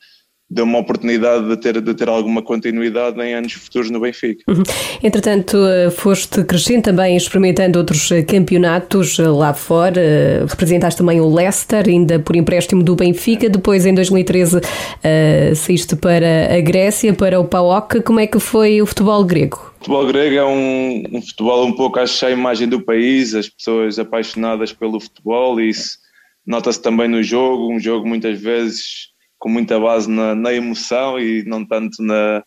deu 0.50 0.66
uma 0.66 0.80
oportunidade 0.80 1.48
de 1.48 1.58
ter, 1.58 1.82
de 1.82 1.94
ter 1.94 2.08
alguma 2.08 2.42
continuidade 2.42 3.20
em 3.22 3.34
anos 3.34 3.54
futuros 3.54 3.90
no 3.90 4.00
Benfica. 4.00 4.44
Uhum. 4.48 4.64
Entretanto, 5.02 5.58
eh, 5.66 5.90
foste 5.90 6.44
crescendo 6.44 6.84
também, 6.84 7.18
experimentando 7.18 7.80
outros 7.80 8.12
eh, 8.12 8.22
campeonatos 8.22 9.18
eh, 9.18 9.28
lá 9.28 9.54
fora. 9.54 10.46
Representaste 10.48 11.00
também 11.00 11.20
o 11.20 11.34
Leicester, 11.34 11.88
ainda 11.88 12.20
por 12.20 12.36
empréstimo 12.36 12.84
do 12.84 12.96
Benfica. 12.96 13.50
Depois, 13.50 13.86
em 13.86 13.94
2013, 13.94 14.58
uh, 14.58 15.56
saíste 15.56 15.96
para 15.96 16.56
a 16.56 16.62
Grécia, 16.62 17.14
para 17.14 17.40
o 17.40 17.46
PAOK. 17.46 18.02
Como 18.02 18.20
é 18.20 18.28
que 18.28 18.40
foi 18.40 18.82
o 18.82 18.86
futebol 18.86 19.24
grego? 19.24 19.74
O 19.76 19.80
futebol 19.80 20.08
grego 20.08 20.36
é 20.36 20.46
um, 20.46 21.04
um 21.14 21.22
futebol 21.22 21.66
um 21.66 21.74
pouco, 21.74 22.00
acho, 22.00 22.26
a 22.26 22.32
imagem 22.32 22.68
do 22.68 22.82
país, 22.82 23.34
as 23.34 23.50
pessoas 23.50 23.98
apaixonadas 23.98 24.72
pelo 24.72 25.00
futebol 25.00 25.60
e 25.60 25.70
isso 25.70 25.98
nota-se 26.46 26.82
também 26.82 27.08
no 27.08 27.24
jogo, 27.24 27.74
um 27.74 27.80
jogo 27.80 28.08
muitas 28.08 28.40
vezes 28.40 29.13
com 29.44 29.50
muita 29.50 29.78
base 29.78 30.10
na, 30.10 30.34
na 30.34 30.54
emoção 30.54 31.20
e 31.20 31.44
não 31.44 31.66
tanto 31.66 32.02
na, 32.02 32.42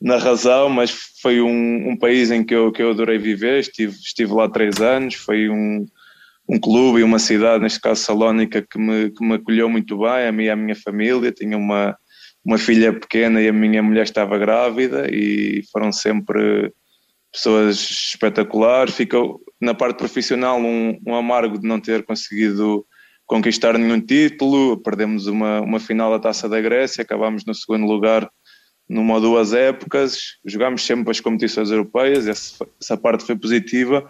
na 0.00 0.16
razão, 0.16 0.68
mas 0.68 0.92
foi 1.20 1.40
um, 1.40 1.90
um, 1.90 1.96
país 1.96 2.30
em 2.30 2.44
que 2.44 2.54
eu, 2.54 2.70
que 2.70 2.80
eu 2.80 2.90
adorei 2.90 3.18
viver, 3.18 3.58
estive, 3.58 3.96
estive 3.96 4.32
lá 4.32 4.48
três 4.48 4.80
anos, 4.80 5.16
foi 5.16 5.48
um, 5.50 5.84
um 6.48 6.60
clube 6.60 7.00
e 7.00 7.02
uma 7.02 7.18
cidade, 7.18 7.64
neste 7.64 7.80
caso 7.80 8.00
Salónica, 8.00 8.62
que 8.62 8.78
me, 8.78 9.10
que 9.10 9.26
me 9.26 9.34
acolheu 9.34 9.68
muito 9.68 9.98
bem, 9.98 10.28
a 10.28 10.30
mim 10.30 10.44
e 10.44 10.50
a 10.50 10.54
minha 10.54 10.76
família, 10.76 11.32
tinha 11.32 11.58
uma, 11.58 11.98
uma 12.44 12.58
filha 12.58 12.92
pequena 12.92 13.42
e 13.42 13.48
a 13.48 13.52
minha 13.52 13.82
mulher 13.82 14.04
estava 14.04 14.38
grávida 14.38 15.08
e 15.10 15.64
foram 15.72 15.90
sempre 15.90 16.72
pessoas 17.32 17.80
espetaculares, 17.90 18.94
ficou 18.94 19.40
na 19.60 19.74
parte 19.74 19.98
profissional 19.98 20.60
um, 20.60 20.96
um 21.04 21.16
amargo 21.16 21.58
de 21.58 21.66
não 21.66 21.80
ter 21.80 22.04
conseguido 22.04 22.86
conquistar 23.26 23.76
nenhum 23.76 24.00
título, 24.00 24.78
perdemos 24.78 25.26
uma, 25.26 25.60
uma 25.60 25.80
final 25.80 26.10
da 26.10 26.20
Taça 26.20 26.48
da 26.48 26.60
Grécia, 26.60 27.02
acabámos 27.02 27.44
no 27.44 27.54
segundo 27.54 27.84
lugar 27.84 28.30
numa 28.88 29.14
ou 29.14 29.20
duas 29.20 29.52
épocas, 29.52 30.36
jogámos 30.44 30.86
sempre 30.86 31.10
as 31.10 31.18
competições 31.18 31.70
europeias, 31.70 32.28
essa, 32.28 32.64
essa 32.80 32.96
parte 32.96 33.24
foi 33.24 33.36
positiva, 33.36 34.06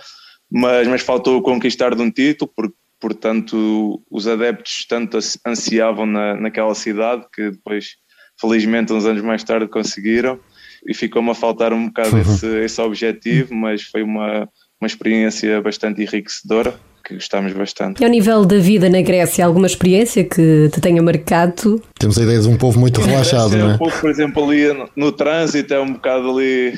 mas, 0.51 0.87
mas 0.87 1.01
faltou 1.01 1.41
conquistar 1.41 1.95
de 1.95 2.03
um 2.03 2.11
título, 2.11 2.53
porque, 2.55 2.75
portanto, 3.01 4.03
os 4.11 4.29
adeptos 4.29 4.85
tanto 4.87 5.19
ansiavam 5.47 6.05
na, 6.05 6.35
naquela 6.35 6.75
cidade 6.75 7.25
que 7.33 7.53
depois, 7.53 7.97
felizmente, 8.39 8.93
uns 8.93 9.07
anos 9.07 9.23
mais 9.23 9.43
tarde 9.43 9.67
conseguiram 9.67 10.39
e 10.87 10.93
ficou-me 10.93 11.31
a 11.31 11.35
faltar 11.35 11.73
um 11.73 11.87
bocado 11.87 12.19
esse, 12.21 12.47
esse 12.59 12.81
objetivo, 12.83 13.55
mas 13.55 13.83
foi 13.83 14.03
uma, 14.03 14.47
uma 14.79 14.87
experiência 14.87 15.61
bastante 15.63 16.03
enriquecedora 16.03 16.79
que 17.07 17.15
gostamos 17.15 17.53
bastante. 17.53 18.03
E 18.03 18.05
ao 18.05 18.11
nível 18.11 18.45
da 18.45 18.59
vida 18.59 18.89
na 18.91 19.01
Grécia, 19.01 19.47
alguma 19.47 19.67
experiência 19.67 20.25
que 20.25 20.69
te 20.73 20.81
tenha 20.81 21.01
marcado? 21.01 21.81
Temos 21.99 22.19
a 22.19 22.23
ideia 22.23 22.41
de 22.41 22.49
um 22.49 22.57
povo 22.57 22.81
muito 22.81 23.01
relaxado, 23.03 23.57
não 23.57 23.71
é? 23.71 23.75
Um 23.75 23.79
pouco, 23.79 24.01
por 24.01 24.11
exemplo, 24.11 24.45
ali 24.45 24.73
no, 24.73 24.89
no 24.97 25.13
trânsito, 25.13 25.73
é 25.73 25.81
um 25.81 25.93
bocado 25.93 26.31
ali 26.31 26.75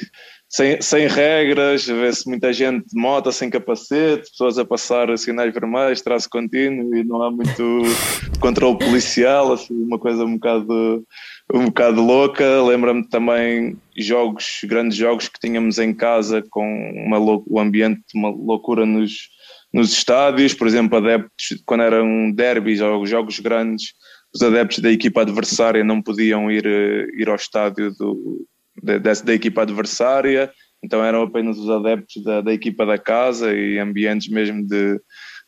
sem, 0.50 0.80
sem 0.80 1.06
regras, 1.06 1.86
vê-se 1.86 2.26
muita 2.26 2.52
gente 2.52 2.86
de 2.88 2.98
moto 2.98 3.30
sem 3.30 3.50
capacete, 3.50 4.30
pessoas 4.30 4.58
a 4.58 4.64
passar 4.64 5.16
sinais 5.18 5.52
vermelhos, 5.52 6.00
traço 6.00 6.28
contínuo 6.30 6.94
e 6.94 7.04
não 7.04 7.22
há 7.22 7.30
muito 7.30 7.82
controle 8.40 8.78
policial, 8.78 9.52
assim, 9.52 9.74
uma 9.74 9.98
coisa 9.98 10.24
um 10.24 10.34
bocado, 10.34 11.04
um 11.52 11.64
bocado 11.66 12.02
louca. 12.02 12.62
Lembra-me 12.62 13.06
também 13.08 13.76
jogos, 13.96 14.60
grandes 14.64 14.96
jogos 14.96 15.28
que 15.28 15.38
tínhamos 15.38 15.78
em 15.78 15.92
casa 15.92 16.42
com 16.50 16.64
uma, 17.06 17.18
o 17.18 17.60
ambiente, 17.60 18.00
uma 18.14 18.30
loucura 18.30 18.86
nos, 18.86 19.28
nos 19.72 19.92
estádios, 19.92 20.54
por 20.54 20.66
exemplo, 20.66 20.98
adeptos, 20.98 21.62
quando 21.66 21.82
eram 21.82 22.32
derbys 22.32 22.80
ou 22.80 23.06
jogos 23.06 23.38
grandes, 23.38 23.92
os 24.34 24.42
adeptos 24.42 24.78
da 24.78 24.90
equipa 24.90 25.22
adversária 25.22 25.84
não 25.84 26.02
podiam 26.02 26.50
ir, 26.50 26.66
eh, 26.66 27.06
ir 27.16 27.28
ao 27.28 27.36
estádio 27.36 27.92
do, 27.94 28.46
da, 28.82 28.98
da 28.98 29.34
equipa 29.34 29.62
adversária, 29.62 30.50
então 30.82 31.04
eram 31.04 31.22
apenas 31.22 31.58
os 31.58 31.68
adeptos 31.68 32.22
da, 32.22 32.40
da 32.40 32.52
equipa 32.52 32.86
da 32.86 32.98
casa 32.98 33.54
e 33.54 33.78
ambientes 33.78 34.28
mesmo 34.28 34.66
de, 34.66 35.00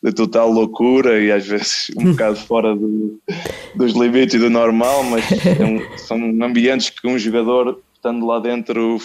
de 0.03 0.11
total 0.13 0.51
loucura 0.51 1.19
e 1.19 1.31
às 1.31 1.47
vezes 1.47 1.87
um 1.97 2.11
bocado 2.11 2.35
fora 2.35 2.75
do, 2.75 3.19
dos 3.75 3.93
limites 3.93 4.39
do 4.39 4.49
normal, 4.49 5.03
mas 5.03 5.25
são, 5.25 5.97
são 5.97 6.43
ambientes 6.43 6.89
que 6.89 7.07
um 7.07 7.17
jogador 7.17 7.81
estando 7.95 8.25
lá 8.25 8.39
dentro 8.39 8.99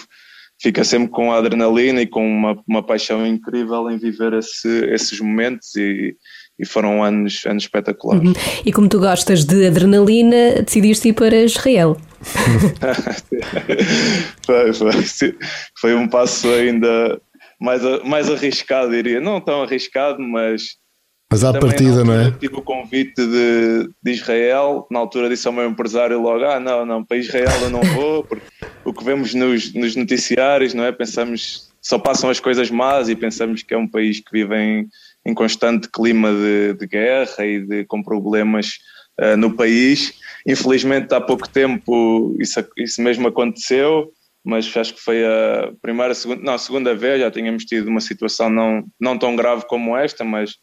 fica 0.61 0.85
sempre 0.85 1.09
com 1.09 1.33
a 1.33 1.39
adrenalina 1.39 2.03
e 2.03 2.07
com 2.07 2.27
uma, 2.27 2.63
uma 2.67 2.83
paixão 2.83 3.27
incrível 3.27 3.91
em 3.91 3.99
viver 3.99 4.33
esse, 4.35 4.87
esses 4.87 5.21
momentos 5.21 5.75
e, 5.77 6.17
e 6.59 6.67
foram 6.67 7.03
anos, 7.03 7.45
anos 7.47 7.65
espetaculares. 7.65 8.29
Uhum. 8.29 8.35
E 8.65 8.73
como 8.73 8.89
tu 8.89 8.99
gostas 8.99 9.45
de 9.45 9.67
adrenalina, 9.67 10.63
decidiste 10.63 11.09
ir 11.09 11.13
para 11.13 11.37
Israel. 11.37 11.97
foi, 14.45 14.73
foi, 14.73 14.93
foi 15.79 15.95
um 15.95 16.09
passo 16.09 16.49
ainda 16.49 17.21
mais, 17.61 17.83
mais 18.05 18.31
arriscado, 18.31 18.91
diria. 18.91 19.21
Não 19.21 19.41
tão 19.41 19.63
arriscado, 19.63 20.21
mas 20.21 20.77
mas 21.31 21.43
à 21.43 21.53
Também 21.53 21.71
partida, 21.71 22.05
não 22.05 22.15
é? 22.15 22.31
Tive 22.31 22.57
o 22.57 22.63
convite 22.63 23.27
de, 23.27 23.91
de 24.01 24.13
Israel, 24.13 24.87
na 24.91 25.01
altura 25.01 25.29
disse 25.29 25.47
ao 25.47 25.53
meu 25.53 25.69
empresário 25.69 26.21
logo: 26.21 26.45
ah, 26.45 26.61
não, 26.61 26.87
não, 26.87 27.05
para 27.05 27.17
Israel 27.17 27.63
eu 27.63 27.71
não 27.71 27.83
vou, 27.83 28.23
porque 28.25 28.47
o 28.85 28.93
que 28.93 29.05
vemos 29.05 29.35
nos, 29.35 29.75
nos 29.75 29.97
noticiários, 29.97 30.73
não 30.73 30.85
é? 30.85 30.93
Pensamos, 30.93 31.69
só 31.83 31.99
passam 31.99 32.31
as 32.31 32.39
coisas 32.39 32.71
más 32.71 33.09
e 33.09 33.17
pensamos 33.17 33.63
que 33.63 33.75
é 33.75 33.79
um 33.79 33.89
país 33.89 34.21
que 34.21 34.31
vive 34.31 34.55
em, 34.57 34.89
em 35.27 35.35
constante 35.35 35.89
clima 35.89 36.33
de, 36.33 36.75
de 36.75 36.87
guerra 36.87 37.45
e 37.45 37.61
de, 37.61 37.85
com 37.87 38.03
problemas 38.03 38.79
uh, 39.21 39.37
no 39.37 39.53
país. 39.57 40.15
Infelizmente, 40.47 41.13
há 41.13 41.21
pouco 41.21 41.49
tempo 41.49 42.37
isso, 42.39 42.65
isso 42.77 43.03
mesmo 43.03 43.27
aconteceu, 43.27 44.13
mas 44.45 44.75
acho 44.77 44.95
que 44.95 45.01
foi 45.01 45.25
a 45.25 45.73
primeira, 45.83 46.15
segunda, 46.15 46.41
não, 46.41 46.55
a 46.55 46.59
segunda 46.59 46.95
vez, 46.95 47.21
já 47.21 47.33
tínhamos 47.33 47.65
tido 47.65 47.89
uma 47.89 48.01
situação 48.01 48.49
não, 48.49 48.85
não 49.01 49.19
tão 49.19 49.35
grave 49.35 49.67
como 49.67 49.97
esta, 49.97 50.23
mas 50.23 50.55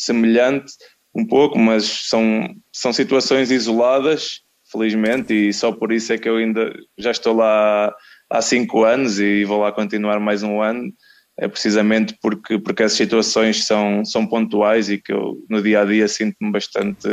semelhante 0.00 0.72
um 1.14 1.26
pouco, 1.26 1.58
mas 1.58 1.84
são, 1.84 2.48
são 2.72 2.92
situações 2.92 3.50
isoladas, 3.50 4.40
felizmente, 4.70 5.34
e 5.34 5.52
só 5.52 5.72
por 5.72 5.92
isso 5.92 6.12
é 6.12 6.18
que 6.18 6.28
eu 6.28 6.36
ainda 6.36 6.72
já 6.98 7.10
estou 7.10 7.34
lá 7.34 7.92
há 8.30 8.40
cinco 8.40 8.84
anos 8.84 9.18
e 9.18 9.44
vou 9.44 9.60
lá 9.60 9.72
continuar 9.72 10.20
mais 10.20 10.42
um 10.42 10.62
ano. 10.62 10.90
É 11.38 11.48
precisamente 11.48 12.14
porque, 12.20 12.58
porque 12.58 12.82
as 12.82 12.92
situações 12.92 13.64
são, 13.64 14.04
são 14.04 14.26
pontuais 14.26 14.90
e 14.90 14.98
que 14.98 15.12
eu 15.12 15.38
no 15.48 15.62
dia 15.62 15.80
a 15.80 15.84
dia 15.86 16.06
sinto-me 16.06 16.52
bastante 16.52 17.08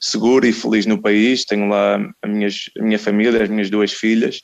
seguro 0.00 0.44
e 0.44 0.52
feliz 0.52 0.86
no 0.86 1.00
país. 1.00 1.44
Tenho 1.44 1.68
lá 1.68 2.00
a, 2.20 2.26
minhas, 2.26 2.64
a 2.78 2.82
minha 2.82 2.98
família, 2.98 3.42
as 3.42 3.48
minhas 3.48 3.70
duas 3.70 3.92
filhas 3.92 4.40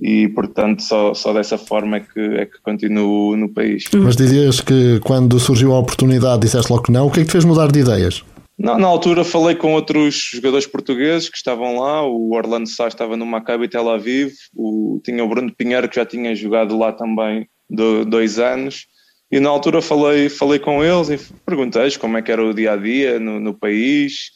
e 0.00 0.28
portanto 0.28 0.82
só, 0.82 1.14
só 1.14 1.32
dessa 1.32 1.56
forma 1.56 1.98
é 1.98 2.00
que, 2.00 2.20
é 2.20 2.46
que 2.46 2.60
continuo 2.62 3.36
no 3.36 3.52
país. 3.52 3.84
Mas 3.94 4.16
dizias 4.16 4.60
que 4.60 5.00
quando 5.00 5.38
surgiu 5.38 5.72
a 5.72 5.78
oportunidade 5.78 6.42
disseste 6.42 6.70
logo 6.70 6.84
que 6.84 6.92
não, 6.92 7.06
o 7.06 7.10
que 7.10 7.20
é 7.20 7.22
que 7.22 7.28
te 7.28 7.32
fez 7.32 7.44
mudar 7.44 7.70
de 7.70 7.80
ideias? 7.80 8.24
Não, 8.56 8.78
na 8.78 8.86
altura 8.86 9.24
falei 9.24 9.56
com 9.56 9.72
outros 9.72 10.30
jogadores 10.32 10.66
portugueses 10.66 11.28
que 11.28 11.36
estavam 11.36 11.80
lá, 11.80 12.06
o 12.06 12.32
Orlando 12.34 12.68
Sá 12.68 12.86
estava 12.86 13.16
no 13.16 13.26
Maccabi 13.26 13.68
Tel 13.68 13.88
Aviv, 13.90 14.32
o, 14.54 15.00
tinha 15.04 15.24
o 15.24 15.28
Bruno 15.28 15.52
Pinheiro 15.52 15.88
que 15.88 15.96
já 15.96 16.06
tinha 16.06 16.34
jogado 16.36 16.78
lá 16.78 16.92
também 16.92 17.48
do, 17.68 18.04
dois 18.04 18.38
anos, 18.38 18.86
e 19.30 19.40
na 19.40 19.48
altura 19.48 19.82
falei, 19.82 20.28
falei 20.28 20.60
com 20.60 20.84
eles 20.84 21.08
e 21.10 21.34
perguntei-lhes 21.44 21.96
como 21.96 22.16
é 22.16 22.22
que 22.22 22.30
era 22.30 22.44
o 22.44 22.54
dia-a-dia 22.54 23.18
no, 23.18 23.40
no 23.40 23.52
país, 23.52 24.30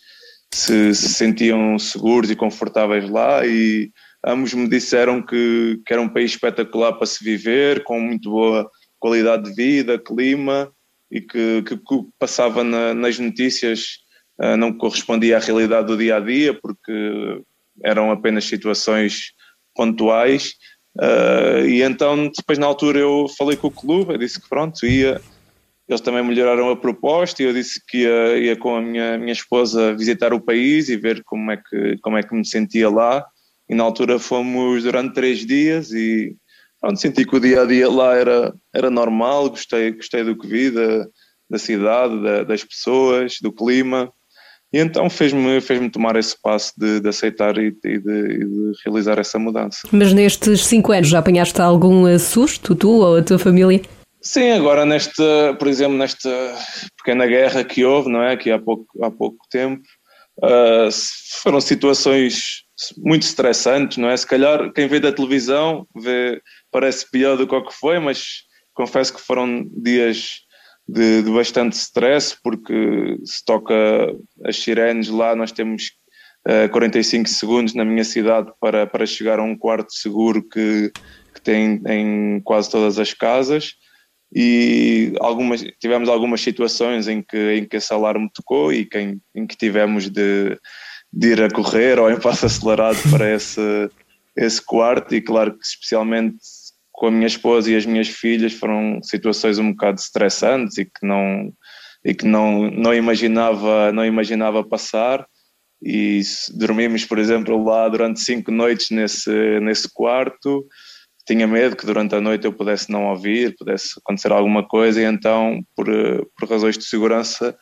se 0.53 0.93
se 0.95 1.11
sentiam 1.11 1.79
seguros 1.79 2.31
e 2.31 2.37
confortáveis 2.37 3.09
lá. 3.09 3.47
E 3.47 3.93
ambos 4.27 4.53
me 4.55 4.69
disseram 4.69 5.23
que, 5.23 5.81
que 5.87 5.93
era 5.93 6.03
um 6.03 6.09
país 6.09 6.33
espetacular 6.33 6.93
para 6.93 7.07
se 7.07 7.23
viver, 7.23 7.85
com 7.85 8.01
muito 8.01 8.31
boa 8.31 8.69
qualidade 8.99 9.45
de 9.45 9.55
vida, 9.55 9.99
clima, 9.99 10.71
e 11.11 11.21
que, 11.21 11.63
que, 11.63 11.77
que 11.77 12.07
passava 12.19 12.63
na, 12.63 12.95
nas 12.95 13.19
notícias 13.19 13.99
uh, 14.41 14.57
não 14.57 14.73
correspondia 14.73 15.37
à 15.37 15.41
realidade 15.41 15.87
do 15.87 15.97
dia 15.97 16.17
a 16.17 16.21
dia, 16.21 16.53
porque 16.53 17.43
eram 17.83 18.11
apenas 18.11 18.45
situações 18.45 19.33
pontuais. 19.75 20.55
Uh, 20.97 21.67
e 21.67 21.83
então, 21.83 22.31
depois, 22.37 22.59
na 22.59 22.67
altura, 22.67 22.99
eu 22.99 23.27
falei 23.39 23.57
com 23.57 23.69
o 23.69 23.73
clube, 23.73 24.15
eu 24.15 24.19
disse 24.19 24.41
que 24.41 24.49
pronto, 24.49 24.85
ia, 24.85 25.21
eles 25.89 26.01
também 26.01 26.23
melhoraram 26.23 26.69
a 26.71 26.77
proposta 26.77 27.43
e 27.43 27.47
eu 27.47 27.53
disse 27.53 27.81
que 27.87 27.99
ia, 27.99 28.39
ia, 28.39 28.57
com 28.57 28.77
a 28.77 28.83
minha, 28.83 29.17
minha 29.17 29.33
esposa 29.33 29.95
visitar 29.95 30.35
o 30.35 30.41
país 30.41 30.89
e 30.89 30.97
ver 30.97 31.23
como 31.25 31.51
é, 31.51 31.57
que, 31.57 31.97
como 32.03 32.19
é 32.19 32.23
que 32.23 32.35
me 32.35 32.45
sentia 32.45 32.91
lá. 32.91 33.25
E 33.69 33.75
na 33.75 33.85
altura 33.85 34.19
fomos 34.19 34.83
durante 34.83 35.15
três 35.15 35.45
dias 35.45 35.93
e 35.93 36.35
pronto, 36.81 36.99
senti 36.99 37.25
que 37.25 37.37
o 37.37 37.41
dia 37.41 37.63
a 37.63 37.65
dia 37.67 37.89
lá 37.91 38.15
era, 38.17 38.55
era 38.75 38.91
normal, 38.91 39.51
gostei, 39.51 39.93
gostei 39.93 40.25
do 40.25 40.37
que 40.37 40.47
vi, 40.47 40.71
da, 40.71 41.07
da 41.51 41.59
cidade, 41.59 42.23
da, 42.23 42.45
das 42.45 42.65
pessoas, 42.65 43.39
do 43.41 43.53
clima. 43.53 44.11
E 44.73 44.79
então 44.79 45.09
fez-me 45.09 45.61
fez 45.61 45.81
tomar 45.91 46.17
esse 46.17 46.37
passo 46.41 46.73
de, 46.77 47.01
de 47.01 47.09
aceitar 47.09 47.57
e, 47.57 47.69
e, 47.69 47.99
de, 47.99 47.99
e, 47.99 48.39
de, 48.39 48.73
realizar 48.85 49.19
essa 49.19 49.39
mudança. 49.39 49.89
Mas 49.91 50.13
nestes 50.13 50.67
cinco 50.67 50.93
anos 50.93 51.09
já 51.09 51.21
apanhaste 51.21 51.61
algum 51.61 52.19
susto, 52.19 52.75
tu 52.75 52.91
ou 52.91 53.17
a 53.17 53.23
tua 53.23 53.39
família? 53.39 53.81
Sim, 54.21 54.51
agora 54.51 54.85
nesta, 54.85 55.57
por 55.59 55.69
exemplo, 55.69 55.97
nesta 55.97 56.29
pequena 56.99 57.27
guerra 57.27 57.65
que 57.65 57.85
houve, 57.85 58.11
não 58.11 58.23
é? 58.23 58.33
Aqui 58.33 58.51
há 58.51 58.59
pouco, 58.59 58.87
há 59.03 59.11
pouco 59.11 59.39
tempo, 59.51 59.83
uh, 60.43 60.91
foram 61.43 61.61
situações 61.61 62.65
muito 62.97 63.23
estressantes, 63.23 63.99
não 63.99 64.09
é? 64.09 64.17
Se 64.17 64.27
calhar 64.27 64.73
quem 64.73 64.87
vê 64.87 65.01
da 65.01 65.13
televisão 65.13 65.87
vê, 65.97 66.41
parece 66.71 67.11
pior 67.11 67.37
do 67.37 67.47
que 67.47 67.55
o 67.55 67.65
que 67.65 67.75
foi, 67.75 67.99
mas 67.99 68.43
confesso 68.75 69.15
que 69.15 69.21
foram 69.21 69.69
dias 69.83 70.41
de, 70.89 71.23
de 71.23 71.31
bastante 71.31 71.75
stress, 71.75 72.37
porque 72.43 73.19
se 73.25 73.45
toca 73.45 73.75
as 74.45 74.57
sirenes 74.57 75.09
lá, 75.09 75.35
nós 75.35 75.53
temos 75.53 75.91
uh, 76.47 76.65
ah, 76.65 76.69
45 76.69 77.29
segundos 77.29 77.75
na 77.75 77.85
minha 77.85 78.05
cidade 78.05 78.51
para, 78.61 78.87
para 78.87 79.05
chegar 79.05 79.39
a 79.39 79.43
um 79.43 79.57
quarto 79.57 79.93
seguro 79.93 80.43
que, 80.43 80.91
que 81.35 81.41
tem 81.43 81.83
em 81.87 82.41
quase 82.43 82.71
todas 82.71 82.99
as 82.99 83.13
casas 83.13 83.75
e 84.35 85.13
algumas, 85.21 85.65
tivemos 85.81 86.09
algumas 86.09 86.41
situações 86.41 87.09
em 87.09 87.23
que, 87.23 87.55
em 87.55 87.65
que 87.65 87.77
esse 87.77 87.93
alarme 87.93 88.31
tocou 88.33 88.73
e 88.73 88.85
que, 88.85 88.99
em, 88.99 89.21
em 89.35 89.47
que 89.47 89.57
tivemos 89.57 90.09
de, 90.11 90.59
de, 91.13 91.29
ir 91.29 91.43
a 91.43 91.51
correr 91.51 91.99
ou 91.99 92.11
em 92.11 92.19
passo 92.19 92.47
acelerado 92.47 92.99
para 93.11 93.31
esse, 93.35 93.91
esse 94.37 94.65
quarto. 94.65 95.15
E 95.15 95.21
claro 95.21 95.53
que 95.53 95.65
especialmente 95.65 96.37
com 96.93 97.07
a 97.07 97.11
minha 97.11 97.27
esposa 97.27 97.71
e 97.71 97.77
as 97.77 97.87
minhas 97.87 98.09
filhas 98.09 98.53
foram 98.53 99.01
situações 99.03 99.59
um 99.59 99.71
bocado 99.71 100.01
estressantes 100.01 100.79
e 100.79 100.85
que 100.85 101.07
não 101.07 101.53
e 102.05 102.15
que 102.15 102.27
não 102.27 102.71
não 102.71 102.95
imaginava 102.95 103.93
não 103.93 104.05
imaginava 104.05 104.65
passar. 104.65 105.27
E 105.81 106.21
dormimos 106.55 107.05
por 107.05 107.19
exemplo 107.19 107.63
lá 107.63 107.89
durante 107.89 108.21
cinco 108.21 108.51
noites 108.51 108.91
nesse 108.91 109.61
nesse 109.61 109.89
quarto 109.93 110.67
tinha 111.29 111.47
medo 111.47 111.77
que 111.77 111.85
durante 111.85 112.15
a 112.15 112.21
noite 112.23 112.47
eu 112.47 112.53
pudesse 112.55 112.91
não 112.91 113.05
ouvir, 113.05 113.55
pudesse 113.59 113.93
acontecer 113.99 114.33
alguma 114.33 114.67
coisa, 114.67 115.01
e 115.03 115.05
então, 115.05 115.61
por, 115.77 115.87
por 116.35 116.49
razões 116.49 116.79
de 116.79 116.85
segurança, 116.85 117.55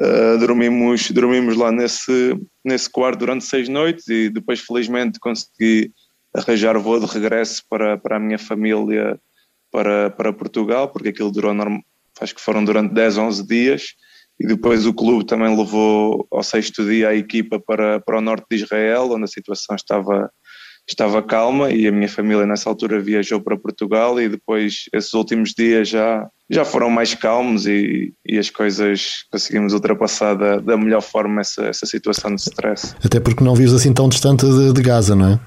uh, 0.00 0.38
dormimos, 0.38 1.10
dormimos 1.10 1.56
lá 1.56 1.72
nesse, 1.72 2.34
nesse 2.64 2.90
quarto 2.90 3.20
durante 3.20 3.44
seis 3.44 3.68
noites 3.68 4.08
e 4.08 4.30
depois, 4.30 4.60
felizmente, 4.60 5.18
consegui 5.18 5.92
arranjar 6.34 6.78
voo 6.78 7.00
de 7.00 7.06
regresso 7.06 7.62
para, 7.68 7.96
para 7.96 8.16
a 8.16 8.20
minha 8.20 8.38
família 8.38 9.18
para, 9.70 10.10
para 10.10 10.32
Portugal, 10.32 10.88
porque 10.88 11.08
aquilo 11.08 11.32
durou, 11.32 11.54
acho 12.20 12.34
que 12.34 12.40
foram 12.40 12.64
durante 12.64 12.94
10, 12.94 13.18
11 13.18 13.46
dias, 13.46 13.94
e 14.38 14.46
depois 14.46 14.86
o 14.86 14.92
clube 14.92 15.24
também 15.24 15.56
levou 15.56 16.26
ao 16.30 16.42
sexto 16.42 16.84
dia 16.84 17.08
a 17.08 17.14
equipa 17.14 17.58
para, 17.58 18.00
para 18.00 18.18
o 18.18 18.20
norte 18.20 18.46
de 18.50 18.56
Israel, 18.56 19.10
onde 19.12 19.24
a 19.24 19.28
situação 19.28 19.74
estava 19.74 20.30
estava 20.88 21.20
calma 21.20 21.70
e 21.72 21.86
a 21.88 21.90
minha 21.92 22.08
família 22.08 22.46
nessa 22.46 22.70
altura 22.70 23.00
viajou 23.00 23.40
para 23.40 23.58
Portugal 23.58 24.20
e 24.20 24.28
depois 24.28 24.84
esses 24.92 25.12
últimos 25.14 25.52
dias 25.52 25.88
já, 25.88 26.28
já 26.48 26.64
foram 26.64 26.88
mais 26.88 27.14
calmos 27.14 27.66
e, 27.66 28.12
e 28.24 28.38
as 28.38 28.50
coisas 28.50 29.24
conseguimos 29.30 29.72
ultrapassar 29.72 30.34
da, 30.34 30.58
da 30.58 30.76
melhor 30.76 31.02
forma 31.02 31.40
essa, 31.40 31.66
essa 31.66 31.86
situação 31.86 32.34
de 32.34 32.40
stress. 32.40 32.94
Até 33.04 33.18
porque 33.18 33.42
não 33.42 33.54
vives 33.54 33.74
assim 33.74 33.92
tão 33.92 34.08
distante 34.08 34.46
de, 34.46 34.72
de 34.72 34.82
Gaza, 34.82 35.16
não 35.16 35.34
é? 35.34 35.40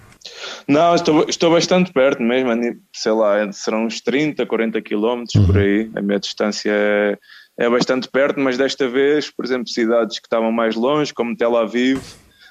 Não, 0.67 0.93
estou, 0.93 1.25
estou 1.27 1.51
bastante 1.51 1.91
perto 1.93 2.21
mesmo, 2.21 2.51
sei 2.93 3.11
lá, 3.11 3.51
serão 3.51 3.85
uns 3.85 4.01
30, 4.01 4.45
40 4.45 4.81
quilómetros 4.81 5.35
uhum. 5.35 5.45
por 5.45 5.57
aí, 5.57 5.89
a 5.95 6.01
minha 6.01 6.19
distância 6.19 6.71
é, 6.71 7.17
é 7.57 7.69
bastante 7.69 8.07
perto, 8.09 8.39
mas 8.39 8.57
desta 8.57 8.87
vez, 8.87 9.31
por 9.31 9.45
exemplo, 9.45 9.69
cidades 9.69 10.19
que 10.19 10.25
estavam 10.25 10.51
mais 10.51 10.75
longe, 10.75 11.13
como 11.13 11.35
Tel 11.35 11.55
Aviv, 11.55 12.01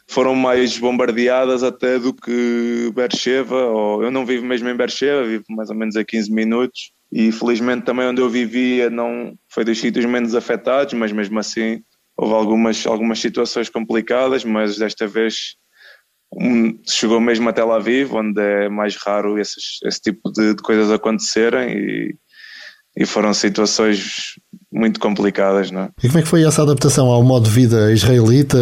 foram 0.09 0.35
mais 0.35 0.79
bombardeadas 0.79 1.63
até 1.63 1.99
do 1.99 2.15
que 2.15 2.91
Bercheva, 2.95 3.67
ou 3.67 4.03
eu 4.03 4.11
não 4.11 4.25
vivo 4.25 4.45
mesmo 4.47 4.69
em 4.69 4.77
Bercheva, 4.77 5.23
vivo 5.25 5.45
mais 5.51 5.69
ou 5.69 5.77
menos 5.77 5.95
a 5.95 6.03
15 6.03 6.33
minutos, 6.33 6.93
e 7.11 7.33
felizmente 7.33 7.85
também 7.85 8.07
onde 8.07 8.21
eu 8.21 8.29
vivia 8.29 8.91
não 8.91 9.35
foi 9.49 9.65
dos 9.65 9.79
sítios 9.79 10.05
menos 10.05 10.35
afetados, 10.35 10.95
mas 10.95 11.11
mesmo 11.13 11.39
assim 11.39 11.81
houve 12.17 12.35
algumas, 12.35 12.87
algumas 12.87 13.21
situações 13.21 13.69
complicadas, 13.69 14.45
mas 14.45 14.77
desta 14.77 15.07
vez 15.07 15.57
um, 16.33 16.79
chegou 16.87 17.21
mesmo 17.21 17.49
a 17.49 17.53
Tel 17.53 17.73
Aviv, 17.73 18.13
onde 18.15 18.41
é 18.41 18.69
mais 18.69 18.97
raro 18.97 19.39
esses, 19.39 19.79
esse 19.85 20.01
tipo 20.01 20.31
de, 20.33 20.55
de 20.55 20.63
coisas 20.63 20.91
acontecerem 20.91 21.73
e, 21.73 22.15
e 22.97 23.07
foram 23.07 23.33
situações 23.33 24.35
muito 24.71 25.01
complicadas, 25.01 25.71
não 25.71 25.83
é? 25.83 25.89
E 26.03 26.09
como 26.09 26.19
é 26.19 26.23
que 26.23 26.29
foi 26.29 26.45
essa 26.45 26.63
adaptação 26.63 27.07
ao 27.07 27.23
modo 27.23 27.45
de 27.45 27.51
vida 27.51 27.91
israelita? 27.93 28.59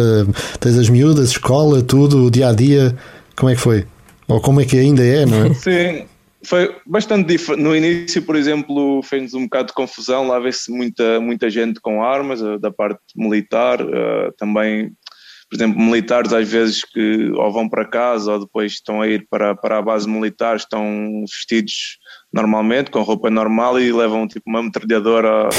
Tens 0.59 0.77
as 0.77 0.89
miúdas, 0.89 1.31
escola, 1.31 1.81
tudo, 1.81 2.25
o 2.25 2.31
dia 2.31 2.49
a 2.49 2.53
dia, 2.53 2.95
como 3.35 3.49
é 3.49 3.55
que 3.55 3.61
foi? 3.61 3.85
Ou 4.27 4.39
como 4.39 4.61
é 4.61 4.65
que 4.65 4.77
ainda 4.77 5.03
é, 5.03 5.25
não 5.25 5.45
é? 5.45 5.53
Sim, 5.53 6.05
foi 6.47 6.73
bastante 6.85 7.27
diferente. 7.27 7.61
No 7.61 7.75
início, 7.75 8.21
por 8.23 8.37
exemplo, 8.37 9.03
fez-nos 9.03 9.33
um 9.33 9.43
bocado 9.43 9.67
de 9.67 9.73
confusão, 9.73 10.27
lá 10.27 10.39
vê-se 10.39 10.71
muita, 10.71 11.19
muita 11.19 11.49
gente 11.49 11.81
com 11.81 12.01
armas, 12.01 12.41
eh, 12.41 12.57
da 12.57 12.71
parte 12.71 13.01
militar, 13.15 13.81
uh, 13.81 14.31
também, 14.37 14.93
por 15.49 15.57
exemplo, 15.57 15.77
militares 15.77 16.31
às 16.31 16.49
vezes 16.49 16.85
que 16.85 17.31
ou 17.31 17.51
vão 17.51 17.67
para 17.67 17.83
casa 17.83 18.31
ou 18.31 18.39
depois 18.39 18.73
estão 18.73 19.01
a 19.01 19.07
ir 19.09 19.27
para, 19.29 19.55
para 19.55 19.77
a 19.77 19.81
base 19.81 20.07
militar, 20.09 20.55
estão 20.55 21.25
vestidos 21.29 21.97
normalmente, 22.31 22.91
com 22.91 23.01
roupa 23.01 23.29
normal 23.29 23.77
e 23.77 23.91
levam 23.91 24.25
tipo 24.25 24.49
uma 24.49 24.63
metralhadora 24.63 25.49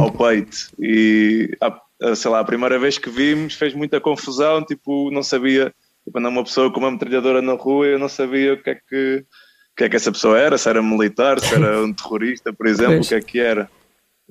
ao 0.00 0.10
peito. 0.10 0.56
E 0.80 1.56
a, 1.60 2.14
sei 2.16 2.30
lá, 2.30 2.40
a 2.40 2.44
primeira 2.44 2.76
vez 2.76 2.98
que 2.98 3.08
vimos 3.08 3.54
fez 3.54 3.72
muita 3.72 4.00
confusão, 4.00 4.64
tipo, 4.64 5.12
não 5.12 5.22
sabia, 5.22 5.72
tipo, 6.04 6.18
não 6.18 6.30
uma 6.30 6.42
pessoa 6.42 6.72
com 6.72 6.80
uma 6.80 6.90
metralhadora 6.90 7.40
na 7.40 7.52
rua, 7.52 7.86
eu 7.86 8.00
não 8.00 8.08
sabia 8.08 8.54
o 8.54 8.60
que 8.60 8.70
é 8.70 8.74
que, 8.74 9.24
o 9.74 9.76
que 9.76 9.84
é 9.84 9.88
que 9.88 9.96
essa 9.96 10.12
pessoa 10.12 10.38
era, 10.38 10.56
se 10.56 10.68
era 10.68 10.80
militar, 10.80 11.40
se 11.40 11.52
era 11.52 11.84
um 11.84 11.92
terrorista, 11.92 12.52
por 12.52 12.68
exemplo, 12.68 13.00
o 13.00 13.06
que 13.06 13.14
é 13.14 13.20
que 13.20 13.40
era. 13.40 13.68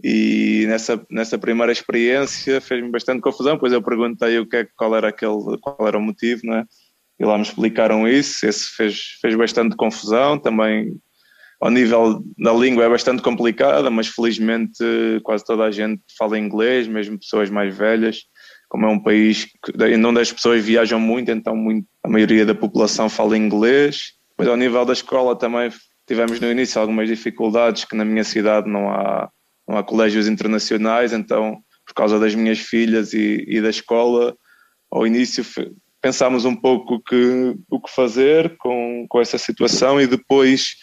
E 0.01 0.65
nessa, 0.67 1.05
nessa 1.11 1.37
primeira 1.37 1.71
experiência 1.71 2.61
fez-me 2.61 2.89
bastante 2.89 3.21
confusão, 3.21 3.57
pois 3.57 3.73
eu 3.73 3.81
perguntei 3.81 4.39
o 4.39 4.47
que 4.47 4.55
é, 4.55 4.67
qual 4.77 4.95
era 4.95 5.09
aquele, 5.09 5.57
qual 5.59 5.85
era 5.85 5.97
o 5.97 6.01
motivo, 6.01 6.41
né? 6.45 6.63
E 7.19 7.25
lá 7.25 7.37
me 7.37 7.43
explicaram 7.43 8.07
isso, 8.07 8.45
esse 8.47 8.67
fez, 8.75 9.17
fez 9.21 9.35
bastante 9.35 9.75
confusão, 9.75 10.39
também 10.39 10.95
ao 11.59 11.69
nível 11.69 12.23
da 12.37 12.53
língua 12.53 12.85
é 12.85 12.89
bastante 12.89 13.21
complicada, 13.21 13.89
mas 13.89 14.07
felizmente 14.07 14.83
quase 15.23 15.45
toda 15.45 15.63
a 15.63 15.71
gente 15.71 16.01
fala 16.17 16.39
inglês, 16.39 16.87
mesmo 16.87 17.19
pessoas 17.19 17.49
mais 17.49 17.75
velhas. 17.75 18.23
Como 18.67 18.85
é 18.85 18.89
um 18.89 18.99
país 18.99 19.47
onde 20.05 20.19
as 20.19 20.31
pessoas 20.31 20.63
viajam 20.63 20.99
muito, 20.99 21.31
então 21.31 21.55
muito, 21.55 21.87
a 22.03 22.09
maioria 22.09 22.45
da 22.45 22.55
população 22.55 23.07
fala 23.09 23.37
inglês. 23.37 24.13
Mas 24.37 24.47
ao 24.47 24.57
nível 24.57 24.85
da 24.85 24.93
escola 24.93 25.35
também 25.35 25.71
tivemos 26.07 26.39
no 26.39 26.51
início 26.51 26.79
algumas 26.79 27.07
dificuldades, 27.07 27.85
que 27.85 27.95
na 27.95 28.05
minha 28.05 28.23
cidade 28.23 28.69
não 28.69 28.89
há, 28.89 29.29
não 29.67 29.77
há 29.77 29.83
colégios 29.83 30.27
internacionais, 30.27 31.13
então 31.13 31.57
por 31.85 31.93
causa 31.93 32.19
das 32.19 32.33
minhas 32.33 32.59
filhas 32.59 33.13
e, 33.13 33.45
e 33.47 33.61
da 33.61 33.69
escola, 33.69 34.35
ao 34.91 35.05
início 35.05 35.43
pensámos 36.01 36.43
um 36.43 36.55
pouco 36.55 37.01
que, 37.01 37.55
o 37.69 37.79
que 37.79 37.89
fazer 37.89 38.57
com, 38.57 39.05
com 39.07 39.21
essa 39.21 39.37
situação 39.37 40.01
e 40.01 40.05
depois 40.05 40.75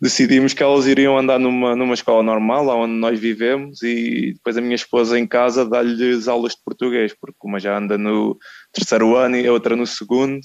decidimos 0.00 0.52
que 0.54 0.62
elas 0.62 0.86
iriam 0.86 1.16
andar 1.16 1.38
numa, 1.38 1.76
numa 1.76 1.94
escola 1.94 2.22
normal, 2.22 2.64
lá 2.64 2.74
onde 2.74 2.94
nós 2.94 3.20
vivemos, 3.20 3.82
e 3.82 4.32
depois 4.32 4.56
a 4.56 4.60
minha 4.60 4.74
esposa 4.74 5.16
em 5.18 5.26
casa 5.26 5.64
dá-lhes 5.64 6.26
aulas 6.26 6.54
de 6.54 6.62
português, 6.64 7.14
porque 7.20 7.38
uma 7.44 7.60
já 7.60 7.78
anda 7.78 7.96
no 7.96 8.36
terceiro 8.72 9.14
ano 9.14 9.36
e 9.36 9.46
a 9.46 9.52
outra 9.52 9.76
no 9.76 9.86
segundo, 9.86 10.40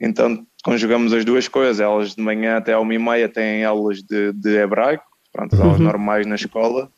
então 0.00 0.44
conjugamos 0.64 1.12
as 1.12 1.24
duas 1.24 1.48
coisas. 1.48 1.80
Elas 1.80 2.14
de 2.14 2.22
manhã 2.22 2.56
até 2.56 2.72
à 2.72 2.80
uma 2.80 2.94
e 2.94 2.98
meia 2.98 3.28
têm 3.28 3.64
aulas 3.64 3.98
de, 3.98 4.32
de 4.32 4.56
hebraico, 4.56 5.04
pronto, 5.32 5.54
as 5.54 5.60
aulas 5.60 5.78
uhum. 5.78 5.84
normais 5.84 6.26
na 6.26 6.34
escola, 6.34 6.90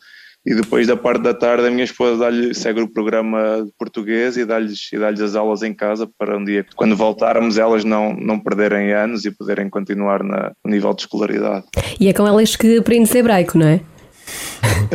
e 0.46 0.54
depois 0.54 0.86
da 0.86 0.96
parte 0.96 1.22
da 1.22 1.34
tarde 1.34 1.66
a 1.66 1.70
minha 1.70 1.84
esposa 1.84 2.30
dá 2.30 2.54
segue 2.54 2.80
o 2.80 2.88
programa 2.88 3.62
de 3.64 3.72
português 3.78 4.36
e 4.36 4.44
dá-lhes 4.44 4.88
dá 4.92 5.08
as 5.08 5.34
aulas 5.34 5.62
em 5.62 5.74
casa 5.74 6.08
para 6.18 6.38
um 6.38 6.44
dia, 6.44 6.64
quando 6.74 6.96
voltarmos, 6.96 7.58
elas 7.58 7.84
não, 7.84 8.14
não 8.14 8.38
perderem 8.38 8.92
anos 8.92 9.24
e 9.24 9.30
poderem 9.30 9.68
continuar 9.68 10.22
na, 10.22 10.52
no 10.64 10.70
nível 10.70 10.94
de 10.94 11.02
escolaridade. 11.02 11.66
E 12.00 12.08
é 12.08 12.12
com 12.12 12.26
elas 12.26 12.56
que 12.56 12.78
aprendes 12.78 13.14
hebraico, 13.14 13.58
não 13.58 13.66
é? 13.66 13.80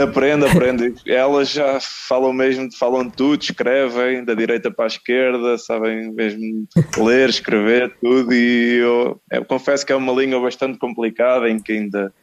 Aprende, 0.01 0.45
aprende. 0.45 0.93
Elas 1.06 1.49
já 1.49 1.79
falam 1.79 2.34
mesmo, 2.34 2.69
falam 2.77 3.10
tudo, 3.10 3.41
escrevem 3.41 4.23
da 4.23 4.34
direita 4.34 4.71
para 4.71 4.86
a 4.86 4.88
esquerda, 4.88 5.58
sabem 5.58 6.12
mesmo 6.13 6.65
ler, 6.97 7.29
escrever, 7.29 7.95
tudo. 8.01 8.34
E 8.34 8.77
eu, 8.77 9.21
eu 9.32 9.45
confesso 9.45 9.86
que 9.86 9.91
é 9.91 9.95
uma 9.95 10.13
língua 10.13 10.39
bastante 10.41 10.77
complicada 10.79 11.49
em 11.49 11.60
que 11.60 11.73
ainda 11.73 12.13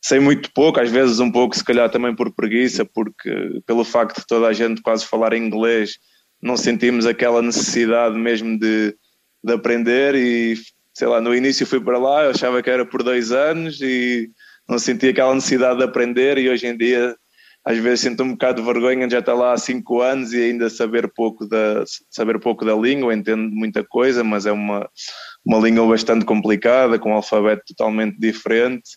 sei 0.00 0.18
muito 0.18 0.50
pouco, 0.52 0.80
às 0.80 0.90
vezes 0.90 1.20
um 1.20 1.30
pouco, 1.30 1.56
se 1.56 1.64
calhar 1.64 1.88
também 1.88 2.14
por 2.14 2.32
preguiça, 2.32 2.84
porque 2.84 3.60
pelo 3.64 3.84
facto 3.84 4.20
de 4.20 4.26
toda 4.26 4.48
a 4.48 4.52
gente 4.52 4.82
quase 4.82 5.06
falar 5.06 5.32
inglês, 5.32 5.92
não 6.42 6.56
sentimos 6.56 7.06
aquela 7.06 7.40
necessidade 7.40 8.18
mesmo 8.18 8.58
de, 8.58 8.96
de 9.44 9.52
aprender 9.52 10.16
e 10.16 10.56
sei 10.92 11.06
lá, 11.06 11.20
no 11.20 11.34
início 11.34 11.66
fui 11.66 11.80
para 11.80 11.98
lá, 11.98 12.24
eu 12.24 12.30
achava 12.30 12.62
que 12.62 12.68
era 12.68 12.84
por 12.84 13.02
dois 13.02 13.32
anos 13.32 13.80
e 13.80 14.28
não 14.68 14.78
sentia 14.78 15.10
aquela 15.10 15.34
necessidade 15.34 15.78
de 15.78 15.84
aprender 15.84 16.38
e 16.38 16.48
hoje 16.48 16.66
em 16.66 16.76
dia 16.76 17.16
às 17.64 17.78
vezes 17.78 18.00
sinto 18.00 18.24
um 18.24 18.32
bocado 18.32 18.60
de 18.60 18.66
vergonha 18.66 19.06
de 19.06 19.12
já 19.12 19.20
estar 19.20 19.34
lá 19.34 19.52
há 19.52 19.56
cinco 19.56 20.00
anos 20.00 20.32
e 20.32 20.42
ainda 20.42 20.68
saber 20.68 21.12
pouco 21.14 21.46
da, 21.46 21.84
saber 22.10 22.40
pouco 22.40 22.64
da 22.64 22.74
língua, 22.74 23.14
entendo 23.14 23.48
muita 23.54 23.84
coisa, 23.84 24.24
mas 24.24 24.46
é 24.46 24.52
uma, 24.52 24.88
uma 25.44 25.58
língua 25.58 25.86
bastante 25.86 26.24
complicada, 26.24 26.98
com 26.98 27.10
um 27.10 27.14
alfabeto 27.14 27.62
totalmente 27.68 28.18
diferente 28.18 28.90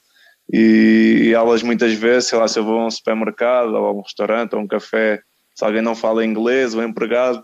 e, 0.52 1.32
elas 1.34 1.64
muitas 1.64 1.94
vezes, 1.94 2.30
sei 2.30 2.38
lá, 2.38 2.48
se 2.48 2.60
eu 2.60 2.64
vou 2.64 2.80
a 2.80 2.86
um 2.86 2.92
supermercado 2.92 3.74
ou 3.74 3.86
a 3.86 3.92
um 3.94 4.02
restaurante 4.02 4.54
ou 4.54 4.60
a 4.60 4.64
um 4.64 4.68
café, 4.68 5.22
se 5.56 5.66
alguém 5.66 5.82
não 5.82 5.96
fala 5.96 6.26
inglês, 6.26 6.76
o 6.76 6.84
empregado, 6.84 7.42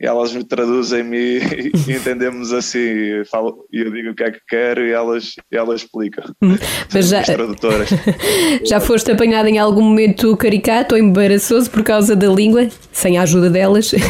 e 0.00 0.06
elas 0.06 0.32
me 0.32 0.44
traduzem-me 0.44 1.16
e, 1.16 1.72
e, 1.88 1.92
entendemos 1.92 2.52
assim, 2.52 2.78
e 2.78 3.24
falo, 3.24 3.66
eu 3.72 3.92
digo 3.92 4.10
o 4.10 4.14
que 4.14 4.22
é 4.22 4.30
que 4.30 4.40
quero 4.48 4.86
e 4.86 4.92
elas, 4.92 5.34
e 5.50 5.56
elas 5.56 5.82
explicam. 5.82 6.24
Hum, 6.42 6.56
mas 6.92 7.08
já, 7.08 7.22
tradutoras. 7.22 7.88
já 8.64 8.80
foste 8.80 9.10
apanhada 9.10 9.50
em 9.50 9.58
algum 9.58 9.82
momento 9.82 10.36
caricato 10.36 10.94
ou 10.94 11.00
embaraçoso 11.00 11.70
por 11.70 11.82
causa 11.82 12.14
da 12.14 12.28
língua, 12.28 12.68
sem 12.92 13.18
a 13.18 13.22
ajuda 13.22 13.50
delas? 13.50 13.92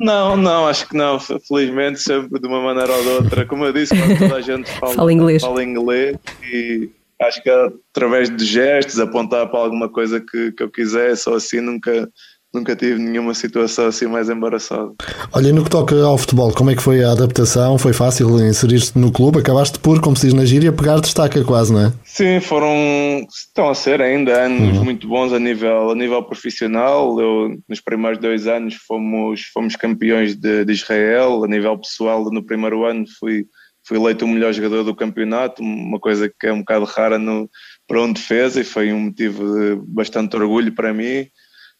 Não, 0.00 0.34
não, 0.34 0.66
acho 0.66 0.88
que 0.88 0.96
não. 0.96 1.18
Felizmente, 1.20 2.00
sempre 2.00 2.40
de 2.40 2.46
uma 2.46 2.62
maneira 2.62 2.90
ou 2.90 3.02
de 3.02 3.08
outra. 3.08 3.44
Como 3.44 3.66
eu 3.66 3.72
disse, 3.72 3.94
toda 4.18 4.36
a 4.36 4.40
gente 4.40 4.70
fala, 4.80 4.94
fala 4.94 5.12
inglês. 5.12 5.42
Fala 5.42 5.62
inglês 5.62 6.16
e 6.42 6.90
acho 7.20 7.42
que 7.42 7.50
através 7.50 8.34
de 8.34 8.44
gestos, 8.44 8.98
apontar 8.98 9.46
para 9.50 9.60
alguma 9.60 9.90
coisa 9.90 10.18
que, 10.18 10.52
que 10.52 10.62
eu 10.62 10.70
quisesse 10.70 11.28
ou 11.28 11.36
assim, 11.36 11.60
nunca, 11.60 12.08
nunca 12.52 12.74
tive 12.74 12.98
nenhuma 13.00 13.34
situação 13.34 13.86
assim 13.86 14.06
mais 14.06 14.28
embaraçada. 14.28 14.92
Olha, 15.32 15.52
no 15.52 15.64
que 15.64 15.70
toca 15.70 15.94
ao 16.02 16.18
futebol, 16.18 16.52
como 16.52 16.70
é 16.70 16.76
que 16.76 16.82
foi 16.82 17.02
a 17.02 17.12
adaptação? 17.12 17.78
Foi 17.78 17.92
fácil 17.92 18.28
inserir-te 18.44 18.98
no 18.98 19.12
clube? 19.12 19.38
Acabaste 19.38 19.78
por, 19.78 20.00
como 20.00 20.16
se 20.16 20.26
diz 20.26 20.34
na 20.34 20.44
gíria, 20.44 20.72
pegar 20.72 21.00
destaca 21.00 21.42
quase, 21.44 21.72
não 21.72 21.86
é? 21.86 21.92
Sim, 22.04 22.40
foram, 22.40 23.26
estão 23.30 23.68
a 23.68 23.74
ser 23.74 24.02
ainda 24.02 24.44
anos 24.44 24.78
uhum. 24.78 24.84
muito 24.84 25.06
bons 25.06 25.32
a 25.32 25.38
nível, 25.38 25.90
a 25.90 25.94
nível 25.94 26.22
profissional. 26.22 27.20
Eu, 27.20 27.56
nos 27.68 27.80
primeiros 27.80 28.18
dois 28.18 28.46
anos 28.46 28.74
fomos, 28.86 29.42
fomos 29.54 29.76
campeões 29.76 30.34
de, 30.34 30.64
de 30.64 30.72
Israel, 30.72 31.44
a 31.44 31.48
nível 31.48 31.78
pessoal 31.78 32.24
no 32.30 32.42
primeiro 32.42 32.84
ano 32.84 33.04
fui 33.18 33.46
fui 33.82 33.98
eleito 33.98 34.24
o 34.24 34.28
melhor 34.28 34.52
jogador 34.52 34.84
do 34.84 34.94
campeonato, 34.94 35.62
uma 35.62 35.98
coisa 35.98 36.28
que 36.28 36.46
é 36.46 36.52
um 36.52 36.60
bocado 36.60 36.84
rara 36.84 37.18
no, 37.18 37.50
para 37.88 38.00
um 38.00 38.12
defesa 38.12 38.60
e 38.60 38.64
foi 38.64 38.92
um 38.92 39.00
motivo 39.00 39.44
de 39.52 39.82
bastante 39.86 40.36
orgulho 40.36 40.72
para 40.72 40.94
mim. 40.94 41.26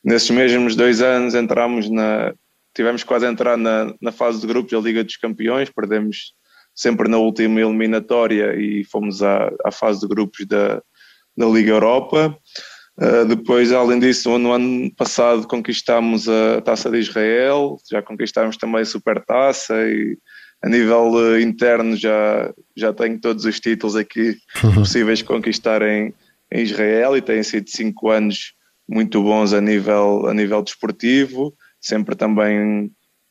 Nesses 0.03 0.31
mesmos 0.31 0.75
dois 0.75 1.03
anos 1.03 1.35
entramos 1.35 1.91
na, 1.91 2.33
tivemos 2.75 3.05
quase 3.05 3.27
a 3.27 3.31
entrar 3.31 3.57
na, 3.57 3.93
na 4.01 4.13
fase 4.13 4.41
de 4.41 4.47
grupos 4.47 4.73
da 4.73 4.79
Liga 4.79 5.05
dos 5.05 5.17
Campeões, 5.17 5.71
perdemos 5.71 6.33
sempre 6.75 7.09
na 7.09 7.19
última 7.19 7.61
eliminatória 7.61 8.55
e 8.57 8.85
fomos 8.85 9.23
à, 9.23 9.53
à 9.65 9.71
fase 9.71 10.01
de 10.01 10.09
grupos 10.09 10.47
da, 10.47 10.83
da 11.37 11.47
Liga 11.47 11.73
Europa. 11.73 12.37
Uh, 12.97 13.25
depois, 13.25 13.73
além 13.73 13.99
disso, 13.99 14.39
no 14.39 14.53
ano 14.53 14.91
passado 14.95 15.47
conquistámos 15.47 16.29
a 16.29 16.61
Taça 16.61 16.91
de 16.91 16.99
Israel, 16.99 17.77
já 17.91 18.03
conquistámos 18.03 18.57
também 18.57 18.83
a 18.83 18.87
Supertaça 18.87 19.75
e 19.87 20.19
a 20.63 20.69
nível 20.69 21.13
uh, 21.13 21.41
interno 21.41 21.97
já, 21.97 22.53
já 22.77 22.93
tenho 22.93 23.19
todos 23.21 23.45
os 23.45 23.59
títulos 23.59 23.97
aqui 23.97 24.37
possíveis 24.75 25.19
de 25.19 25.25
conquistar 25.25 25.83
em, 25.83 26.15
em 26.53 26.63
Israel 26.63 27.17
e 27.17 27.23
têm 27.23 27.43
sido 27.43 27.69
cinco 27.71 28.11
anos 28.11 28.55
muito 28.91 29.23
bons 29.23 29.53
a 29.53 29.61
nível, 29.61 30.27
a 30.27 30.35
nível 30.35 30.63
desportivo, 30.63 31.55
sempre 31.81 32.17
também 32.17 32.91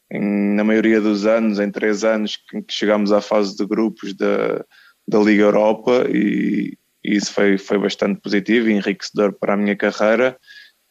em, 0.09 0.55
na 0.55 0.63
maioria 0.63 1.01
dos 1.01 1.25
anos, 1.25 1.59
em 1.59 1.69
três 1.69 2.05
anos 2.05 2.37
que, 2.37 2.61
que 2.61 2.73
chegamos 2.73 3.11
à 3.11 3.19
fase 3.19 3.57
de 3.57 3.65
grupos 3.65 4.13
da, 4.13 4.63
da 5.05 5.19
Liga 5.19 5.43
Europa 5.43 6.05
e, 6.09 6.77
e 7.03 7.17
isso 7.17 7.33
foi, 7.33 7.57
foi 7.57 7.77
bastante 7.77 8.21
positivo 8.21 8.69
e 8.69 8.73
enriquecedor 8.73 9.33
para 9.33 9.53
a 9.53 9.57
minha 9.57 9.75
carreira 9.75 10.37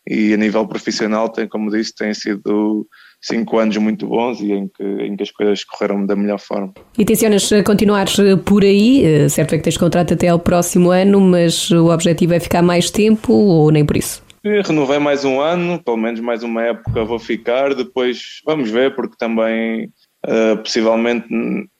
e 0.06 0.34
a 0.34 0.36
nível 0.36 0.66
profissional 0.66 1.30
tem, 1.30 1.48
como 1.48 1.70
disse, 1.70 1.94
tem 1.94 2.12
sido 2.12 2.86
cinco 3.20 3.58
anos 3.58 3.76
muito 3.78 4.06
bons 4.06 4.38
e 4.40 4.52
em 4.52 4.68
que, 4.68 4.82
em 4.82 5.16
que 5.16 5.22
as 5.22 5.30
coisas 5.30 5.64
correram 5.64 6.06
da 6.06 6.14
melhor 6.14 6.38
forma. 6.38 6.72
E 6.96 7.04
tencionas 7.04 7.48
continuar 7.64 8.06
por 8.44 8.62
aí? 8.62 9.04
Eh, 9.04 9.28
certo 9.28 9.54
é 9.54 9.58
que 9.58 9.64
tens 9.64 9.76
contrato 9.76 10.14
até 10.14 10.28
ao 10.28 10.38
próximo 10.38 10.90
ano, 10.90 11.20
mas 11.20 11.70
o 11.70 11.90
objetivo 11.90 12.34
é 12.34 12.40
ficar 12.40 12.62
mais 12.62 12.90
tempo 12.90 13.32
ou 13.32 13.70
nem 13.70 13.84
por 13.84 13.96
isso? 13.96 14.27
Renovei 14.44 14.98
mais 14.98 15.24
um 15.24 15.40
ano, 15.40 15.82
pelo 15.82 15.96
menos 15.96 16.20
mais 16.20 16.42
uma 16.42 16.62
época 16.62 17.04
vou 17.04 17.18
ficar, 17.18 17.74
depois 17.74 18.40
vamos 18.44 18.70
ver, 18.70 18.94
porque 18.94 19.16
também 19.18 19.92
uh, 20.26 20.56
possivelmente 20.58 21.26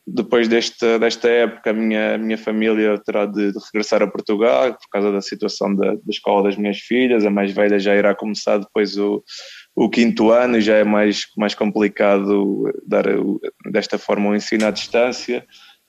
depois 0.06 0.48
desta, 0.48 0.98
desta 0.98 1.28
época 1.28 1.70
a 1.70 1.72
minha, 1.72 2.16
minha 2.16 2.38
família 2.38 2.98
terá 3.04 3.26
de, 3.26 3.52
de 3.52 3.58
regressar 3.66 4.02
a 4.02 4.06
Portugal 4.06 4.72
por 4.72 4.88
causa 4.90 5.12
da 5.12 5.20
situação 5.20 5.74
da, 5.74 5.92
da 5.92 6.10
escola 6.10 6.44
das 6.44 6.56
minhas 6.56 6.78
filhas, 6.78 7.26
a 7.26 7.30
mais 7.30 7.52
velha 7.52 7.78
já 7.78 7.94
irá 7.94 8.14
começar 8.14 8.58
depois 8.58 8.96
o, 8.96 9.22
o 9.76 9.88
quinto 9.90 10.30
ano 10.30 10.56
e 10.56 10.60
já 10.62 10.76
é 10.76 10.84
mais, 10.84 11.26
mais 11.36 11.54
complicado 11.54 12.64
dar 12.86 13.04
desta 13.70 13.98
forma 13.98 14.30
o 14.30 14.34
ensino 14.34 14.66
à 14.66 14.70
distância. 14.70 15.44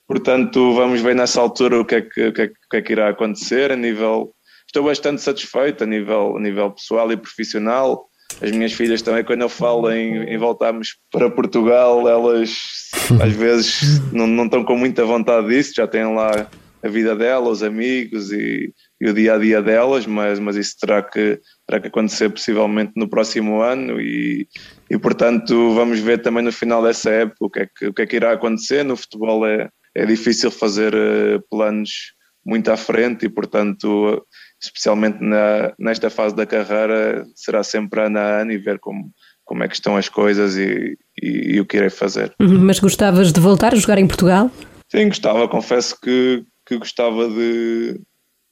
Portanto, 0.06 0.74
vamos 0.74 1.00
ver 1.00 1.14
nessa 1.14 1.40
altura 1.40 1.80
o 1.80 1.84
que 1.84 1.94
é 1.94 2.02
que, 2.02 2.26
o 2.26 2.32
que, 2.32 2.42
é 2.42 2.44
o 2.46 2.68
que, 2.70 2.76
é 2.76 2.82
que 2.82 2.92
irá 2.92 3.08
acontecer 3.08 3.72
a 3.72 3.76
nível. 3.76 4.34
Estou 4.70 4.84
bastante 4.84 5.20
satisfeito 5.20 5.82
a 5.82 5.86
nível, 5.86 6.36
a 6.36 6.40
nível 6.40 6.70
pessoal 6.70 7.10
e 7.10 7.16
profissional. 7.16 8.06
As 8.40 8.52
minhas 8.52 8.72
filhas 8.72 9.02
também, 9.02 9.24
quando 9.24 9.40
eu 9.40 9.48
falo 9.48 9.90
em, 9.90 10.22
em 10.32 10.38
voltarmos 10.38 10.96
para 11.10 11.28
Portugal, 11.28 12.08
elas 12.08 12.54
às 13.20 13.32
vezes 13.32 13.98
não, 14.12 14.28
não 14.28 14.44
estão 14.44 14.62
com 14.62 14.76
muita 14.76 15.04
vontade 15.04 15.48
disso, 15.48 15.72
já 15.74 15.88
têm 15.88 16.14
lá 16.14 16.48
a 16.84 16.88
vida 16.88 17.16
delas, 17.16 17.58
os 17.58 17.62
amigos 17.64 18.30
e, 18.30 18.72
e 19.00 19.10
o 19.10 19.12
dia 19.12 19.34
a 19.34 19.38
dia 19.38 19.60
delas, 19.60 20.06
mas, 20.06 20.38
mas 20.38 20.54
isso 20.54 20.76
terá 20.80 21.02
que, 21.02 21.40
terá 21.66 21.80
que 21.80 21.88
acontecer 21.88 22.30
possivelmente 22.30 22.92
no 22.94 23.10
próximo 23.10 23.60
ano 23.60 24.00
e, 24.00 24.46
e 24.88 24.96
portanto 24.96 25.74
vamos 25.74 25.98
ver 25.98 26.22
também 26.22 26.44
no 26.44 26.52
final 26.52 26.80
dessa 26.80 27.10
época 27.10 27.44
o 27.44 27.50
que 27.50 27.58
é 27.58 27.66
que, 27.76 27.86
o 27.88 27.92
que, 27.92 28.02
é 28.02 28.06
que 28.06 28.14
irá 28.14 28.32
acontecer. 28.34 28.84
No 28.84 28.96
futebol 28.96 29.44
é, 29.44 29.68
é 29.96 30.06
difícil 30.06 30.48
fazer 30.52 30.94
uh, 30.94 31.42
planos 31.50 32.14
muito 32.46 32.70
à 32.70 32.76
frente 32.76 33.26
e 33.26 33.28
portanto 33.28 34.24
especialmente 34.60 35.18
na, 35.20 35.72
nesta 35.78 36.10
fase 36.10 36.36
da 36.36 36.46
carreira 36.46 37.26
será 37.34 37.62
sempre 37.62 38.00
ano 38.00 38.18
a 38.18 38.40
ano 38.40 38.52
e 38.52 38.58
ver 38.58 38.78
como, 38.78 39.10
como 39.44 39.64
é 39.64 39.68
que 39.68 39.74
estão 39.74 39.96
as 39.96 40.08
coisas 40.08 40.56
e, 40.56 40.98
e, 41.20 41.54
e 41.54 41.60
o 41.60 41.66
que 41.66 41.76
irei 41.76 41.90
fazer. 41.90 42.34
Uhum, 42.38 42.58
mas 42.60 42.78
gostavas 42.78 43.32
de 43.32 43.40
voltar 43.40 43.72
a 43.72 43.76
jogar 43.76 43.98
em 43.98 44.06
Portugal? 44.06 44.50
Sim, 44.88 45.08
gostava, 45.08 45.48
confesso 45.48 45.98
que, 46.00 46.44
que 46.66 46.76
gostava 46.76 47.28
de, 47.28 48.00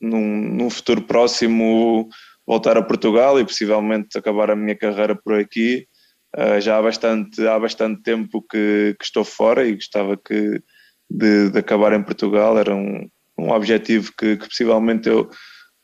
num, 0.00 0.54
num 0.54 0.70
futuro 0.70 1.02
próximo 1.02 2.08
voltar 2.46 2.78
a 2.78 2.82
Portugal 2.82 3.38
e 3.38 3.44
possivelmente 3.44 4.16
acabar 4.16 4.50
a 4.50 4.56
minha 4.56 4.74
carreira 4.74 5.14
por 5.14 5.34
aqui. 5.34 5.86
Uh, 6.36 6.60
já 6.60 6.78
há 6.78 6.82
bastante, 6.82 7.46
há 7.46 7.58
bastante 7.58 8.02
tempo 8.02 8.42
que, 8.42 8.94
que 8.98 9.04
estou 9.04 9.24
fora 9.24 9.66
e 9.66 9.74
gostava 9.74 10.16
que, 10.16 10.62
de, 11.10 11.50
de, 11.50 11.58
acabar 11.58 11.92
em 11.92 12.02
Portugal. 12.02 12.58
Era 12.58 12.74
um, 12.74 13.08
um 13.38 13.50
objetivo 13.50 14.12
que, 14.16 14.36
que, 14.36 14.48
possivelmente 14.48 15.08
eu, 15.08 15.28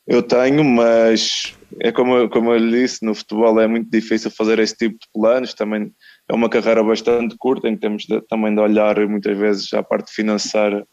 eu 0.07 0.21
tenho, 0.21 0.63
mas 0.63 1.55
é 1.81 1.91
como, 1.91 2.29
como 2.29 2.51
eu 2.53 2.57
lhe 2.57 2.81
disse, 2.81 3.03
no 3.03 3.15
futebol 3.15 3.59
é 3.59 3.67
muito 3.67 3.89
difícil 3.89 4.29
fazer 4.31 4.59
esse 4.59 4.75
tipo 4.75 4.93
de 4.93 5.07
planos. 5.13 5.53
Também 5.53 5.91
é 6.29 6.33
uma 6.33 6.49
carreira 6.49 6.83
bastante 6.83 7.35
curta 7.37 7.67
em 7.67 7.75
que 7.75 7.81
temos 7.81 8.03
de, 8.03 8.21
também 8.27 8.53
de 8.53 8.61
olhar 8.61 8.97
muitas 9.07 9.37
vezes 9.37 9.73
à 9.73 9.81
parte 9.83 10.13
financeira 10.13 10.85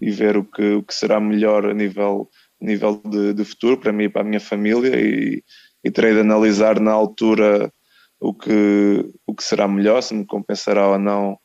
e 0.00 0.10
ver 0.10 0.36
o 0.36 0.44
que, 0.44 0.74
o 0.74 0.82
que 0.82 0.94
será 0.94 1.20
melhor 1.20 1.66
a 1.66 1.74
nível 1.74 2.28
nível 2.60 3.02
de, 3.04 3.34
de, 3.34 3.44
futuro 3.44 3.78
para 3.78 3.92
mim 3.92 4.04
e 4.04 4.08
para 4.08 4.22
a 4.22 4.24
minha 4.24 4.40
família 4.40 4.98
e, 4.98 5.42
e 5.84 5.90
terei 5.90 6.14
de 6.14 6.20
analisar 6.20 6.80
na 6.80 6.90
altura 6.90 7.70
o 8.18 8.32
que, 8.32 9.04
o 9.26 9.34
que 9.34 9.44
será 9.44 9.68
melhor, 9.68 10.02
se 10.02 10.14
me 10.14 10.24
compensará 10.24 10.88
ou 10.88 10.98
não 10.98 11.38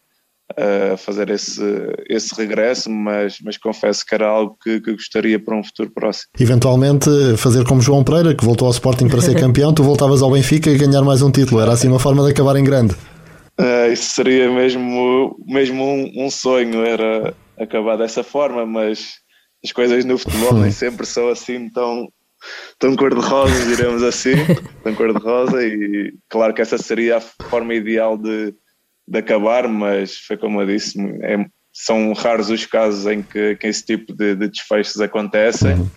uh, 0.52 0.98
fazer 0.98 1.30
esse, 1.30 1.62
esse 2.10 2.36
regresso, 2.36 2.90
mas, 2.90 3.38
mas 3.44 3.58
confesso 3.58 4.06
que 4.06 4.16
era 4.16 4.28
algo 4.28 4.58
que, 4.62 4.80
que, 4.80 4.92
gostaria 4.94 5.40
para 5.40 5.58
um 5.58 5.64
futuro 5.64 5.92
próximo. 5.92 6.30
Eventualmente 6.40 7.10
fazer 7.38 7.66
como 7.66 7.82
João 7.82 8.04
Pereira, 8.04 8.36
que 8.36 8.44
voltou 8.44 8.68
ao 8.68 8.72
Sporting 8.72 9.08
para 9.08 9.22
ser 9.22 9.36
campeão, 9.40 9.74
tu 9.74 9.84
voltavas 9.84 10.22
ao 10.22 10.32
Benfica 10.32 10.70
e 10.70 10.78
ganhar 10.78 11.02
mais 11.04 11.22
um 11.22 11.32
título, 11.32 11.62
era 11.62 11.72
assim 11.72 11.88
uma 11.88 12.00
forma 12.00 12.24
de 12.24 12.32
acabar 12.32 12.56
em 12.56 12.64
grande. 12.64 12.96
Uh, 13.60 13.92
isso 13.92 14.16
seria 14.16 14.50
mesmo, 14.50 15.36
mesmo 15.46 15.84
um, 15.84 16.26
um 16.26 16.32
sonho, 16.32 16.84
era 16.84 17.34
acabar 17.60 17.98
dessa 17.98 18.24
forma, 18.24 18.66
mas 18.66 19.20
as 19.64 19.72
coisas 19.72 20.04
no 20.06 20.18
futebol 20.18 20.54
nem 20.54 20.72
sempre 20.72 21.06
são 21.06 21.28
assim 21.30 21.70
tão, 21.70 22.08
tão 22.80 22.96
cor-de-rosa, 22.96 23.76
diremos 23.76 24.02
assim, 24.04 24.32
tão 24.84 24.96
cor-de-rosa, 24.96 25.64
e 25.64 26.14
claro 26.30 26.54
que 26.54 26.62
essa 26.62 26.78
seria 26.78 27.18
a 27.18 27.22
forma 27.22 27.74
ideal 27.74 28.18
de, 28.18 28.54
de 29.12 29.20
acabar, 29.20 29.68
mas 29.68 30.16
foi 30.16 30.38
como 30.38 30.62
eu 30.62 30.68
disse, 30.68 30.98
é, 31.22 31.46
são 31.74 32.14
raros 32.14 32.50
os 32.50 32.66
casos 32.66 33.06
em 33.06 33.22
que, 33.22 33.56
que 33.58 33.68
esse 33.68 33.86
tipo 33.86 34.14
de, 34.14 34.36
de 34.36 34.48
desfechos 34.48 35.02
acontecem. 35.02 35.74
Uhum. 35.74 35.88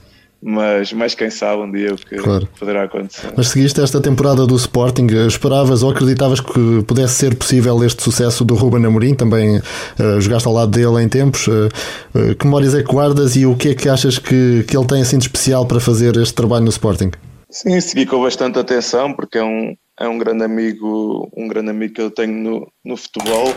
mas, 0.42 0.92
mas 0.92 1.14
quem 1.14 1.30
sabe 1.30 1.62
um 1.62 1.70
dia 1.70 1.94
o 1.94 1.96
que 1.96 2.16
claro. 2.16 2.48
poderá 2.58 2.82
acontecer. 2.82 3.32
Mas 3.36 3.48
seguiste 3.48 3.80
esta 3.80 4.00
temporada 4.00 4.46
do 4.46 4.56
Sporting, 4.56 5.06
esperavas 5.28 5.84
ou 5.84 5.92
acreditavas 5.92 6.40
que 6.40 6.82
pudesse 6.88 7.14
ser 7.14 7.36
possível 7.36 7.82
este 7.84 8.02
sucesso 8.02 8.44
do 8.44 8.54
Ruben 8.54 8.84
Amorim? 8.84 9.14
Também 9.14 9.58
uh, 9.58 10.20
jogaste 10.20 10.48
ao 10.48 10.54
lado 10.54 10.72
dele 10.72 11.00
em 11.02 11.08
tempos. 11.08 11.46
Uh, 11.46 11.68
uh, 12.14 12.34
que 12.34 12.44
memórias 12.44 12.74
é 12.74 12.82
que 12.82 12.92
guardas 12.92 13.36
e 13.36 13.46
o 13.46 13.54
que 13.56 13.70
é 13.70 13.74
que 13.74 13.88
achas 13.88 14.18
que, 14.18 14.64
que 14.66 14.76
ele 14.76 14.86
tem 14.86 15.00
assim 15.00 15.18
de 15.18 15.24
especial 15.24 15.66
para 15.66 15.78
fazer 15.78 16.16
este 16.16 16.34
trabalho 16.34 16.64
no 16.64 16.70
Sporting? 16.70 17.12
Sim, 17.48 17.80
segui 17.80 18.06
com 18.06 18.20
bastante 18.20 18.58
atenção 18.58 19.12
porque 19.12 19.38
é 19.38 19.44
um, 19.44 19.76
é 19.98 20.08
um 20.08 20.18
grande 20.18 20.44
amigo, 20.44 21.30
um 21.36 21.46
grande 21.46 21.70
amigo 21.70 21.94
que 21.94 22.00
eu 22.00 22.10
tenho 22.10 22.32
no, 22.32 22.72
no 22.84 22.96
futebol 22.96 23.48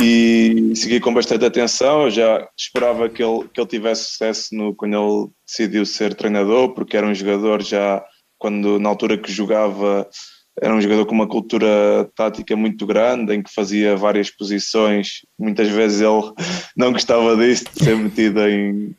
e 0.00 0.72
segui 0.74 1.00
com 1.00 1.12
bastante 1.12 1.44
atenção. 1.44 2.04
Eu 2.04 2.10
já 2.10 2.48
esperava 2.56 3.08
que 3.08 3.22
ele, 3.22 3.48
que 3.52 3.60
ele 3.60 3.68
tivesse 3.68 4.04
sucesso 4.04 4.54
no, 4.54 4.74
quando 4.74 4.94
ele 4.94 5.30
decidiu 5.46 5.84
ser 5.84 6.14
treinador, 6.14 6.74
porque 6.74 6.96
era 6.96 7.06
um 7.06 7.14
jogador 7.14 7.62
já, 7.62 8.04
quando 8.38 8.78
na 8.78 8.88
altura 8.88 9.18
que 9.18 9.32
jogava, 9.32 10.08
era 10.60 10.74
um 10.74 10.80
jogador 10.80 11.06
com 11.06 11.14
uma 11.14 11.28
cultura 11.28 12.08
tática 12.14 12.54
muito 12.56 12.86
grande, 12.86 13.34
em 13.34 13.42
que 13.42 13.52
fazia 13.52 13.96
várias 13.96 14.30
posições. 14.30 15.22
Muitas 15.38 15.68
vezes 15.68 16.00
ele 16.00 16.32
não 16.76 16.92
gostava 16.92 17.36
disso, 17.36 17.64
de 17.74 17.84
ser 17.84 17.96
metido 17.96 18.40
em. 18.48 18.94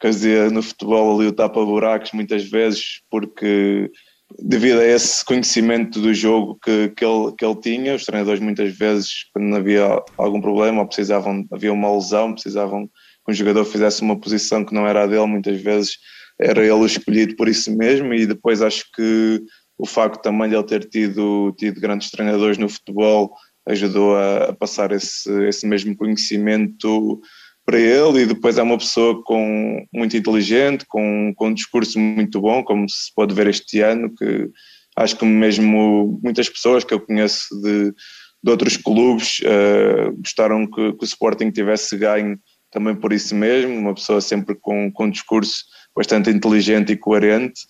Quer 0.00 0.10
dizer, 0.10 0.50
no 0.50 0.62
futebol 0.62 1.18
ali 1.18 1.28
o 1.28 1.32
tapa-buracos, 1.32 2.12
muitas 2.12 2.42
vezes, 2.48 3.02
porque 3.10 3.90
devido 4.38 4.80
a 4.80 4.86
esse 4.86 5.24
conhecimento 5.24 6.00
do 6.00 6.14
jogo 6.14 6.58
que, 6.62 6.90
que, 6.90 7.04
ele, 7.04 7.32
que 7.36 7.44
ele 7.44 7.60
tinha, 7.60 7.94
os 7.94 8.04
treinadores 8.04 8.40
muitas 8.40 8.76
vezes, 8.76 9.24
quando 9.32 9.56
havia 9.56 10.02
algum 10.16 10.40
problema 10.40 10.80
ou 10.80 10.86
precisavam, 10.86 11.46
havia 11.52 11.72
uma 11.72 11.92
lesão, 11.92 12.32
precisavam 12.32 12.86
que 12.86 13.32
um 13.32 13.34
jogador 13.34 13.64
fizesse 13.64 14.02
uma 14.02 14.18
posição 14.18 14.64
que 14.64 14.74
não 14.74 14.86
era 14.86 15.04
a 15.04 15.06
dele, 15.06 15.26
muitas 15.26 15.60
vezes 15.60 15.98
era 16.40 16.64
ele 16.64 16.84
escolhido 16.86 17.36
por 17.36 17.48
isso 17.48 17.76
mesmo 17.76 18.14
e 18.14 18.26
depois 18.26 18.62
acho 18.62 18.84
que 18.94 19.42
o 19.76 19.86
facto 19.86 20.22
também 20.22 20.48
de 20.48 20.54
ele 20.54 20.64
ter 20.64 20.88
tido, 20.88 21.54
tido 21.58 21.80
grandes 21.80 22.10
treinadores 22.10 22.58
no 22.58 22.68
futebol 22.68 23.34
ajudou 23.66 24.16
a, 24.16 24.44
a 24.46 24.52
passar 24.52 24.92
esse, 24.92 25.30
esse 25.44 25.66
mesmo 25.66 25.96
conhecimento 25.96 27.20
para 27.70 27.78
ele 27.78 28.22
e 28.22 28.26
depois 28.26 28.58
é 28.58 28.62
uma 28.64 28.76
pessoa 28.76 29.22
com, 29.22 29.86
muito 29.94 30.16
inteligente, 30.16 30.84
com, 30.88 31.32
com 31.36 31.46
um 31.46 31.54
discurso 31.54 32.00
muito 32.00 32.40
bom, 32.40 32.64
como 32.64 32.88
se 32.88 33.14
pode 33.14 33.32
ver 33.32 33.46
este 33.46 33.80
ano, 33.80 34.12
que 34.12 34.50
acho 34.96 35.16
que 35.16 35.24
mesmo 35.24 36.18
muitas 36.20 36.48
pessoas 36.48 36.82
que 36.82 36.92
eu 36.92 36.98
conheço 36.98 37.46
de, 37.62 37.92
de 38.42 38.50
outros 38.50 38.76
clubes 38.76 39.38
uh, 39.42 40.12
gostaram 40.16 40.66
que, 40.66 40.94
que, 40.94 41.04
o 41.04 41.06
Sporting 41.06 41.52
tivesse 41.52 41.96
ganho 41.96 42.36
também 42.72 42.96
por 42.96 43.12
isso 43.12 43.36
mesmo, 43.36 43.72
uma 43.72 43.94
pessoa 43.94 44.20
sempre 44.20 44.56
com, 44.56 44.90
com 44.90 45.04
um 45.04 45.10
discurso 45.10 45.62
bastante 45.94 46.28
inteligente 46.28 46.90
e 46.90 46.96
coerente 46.96 47.60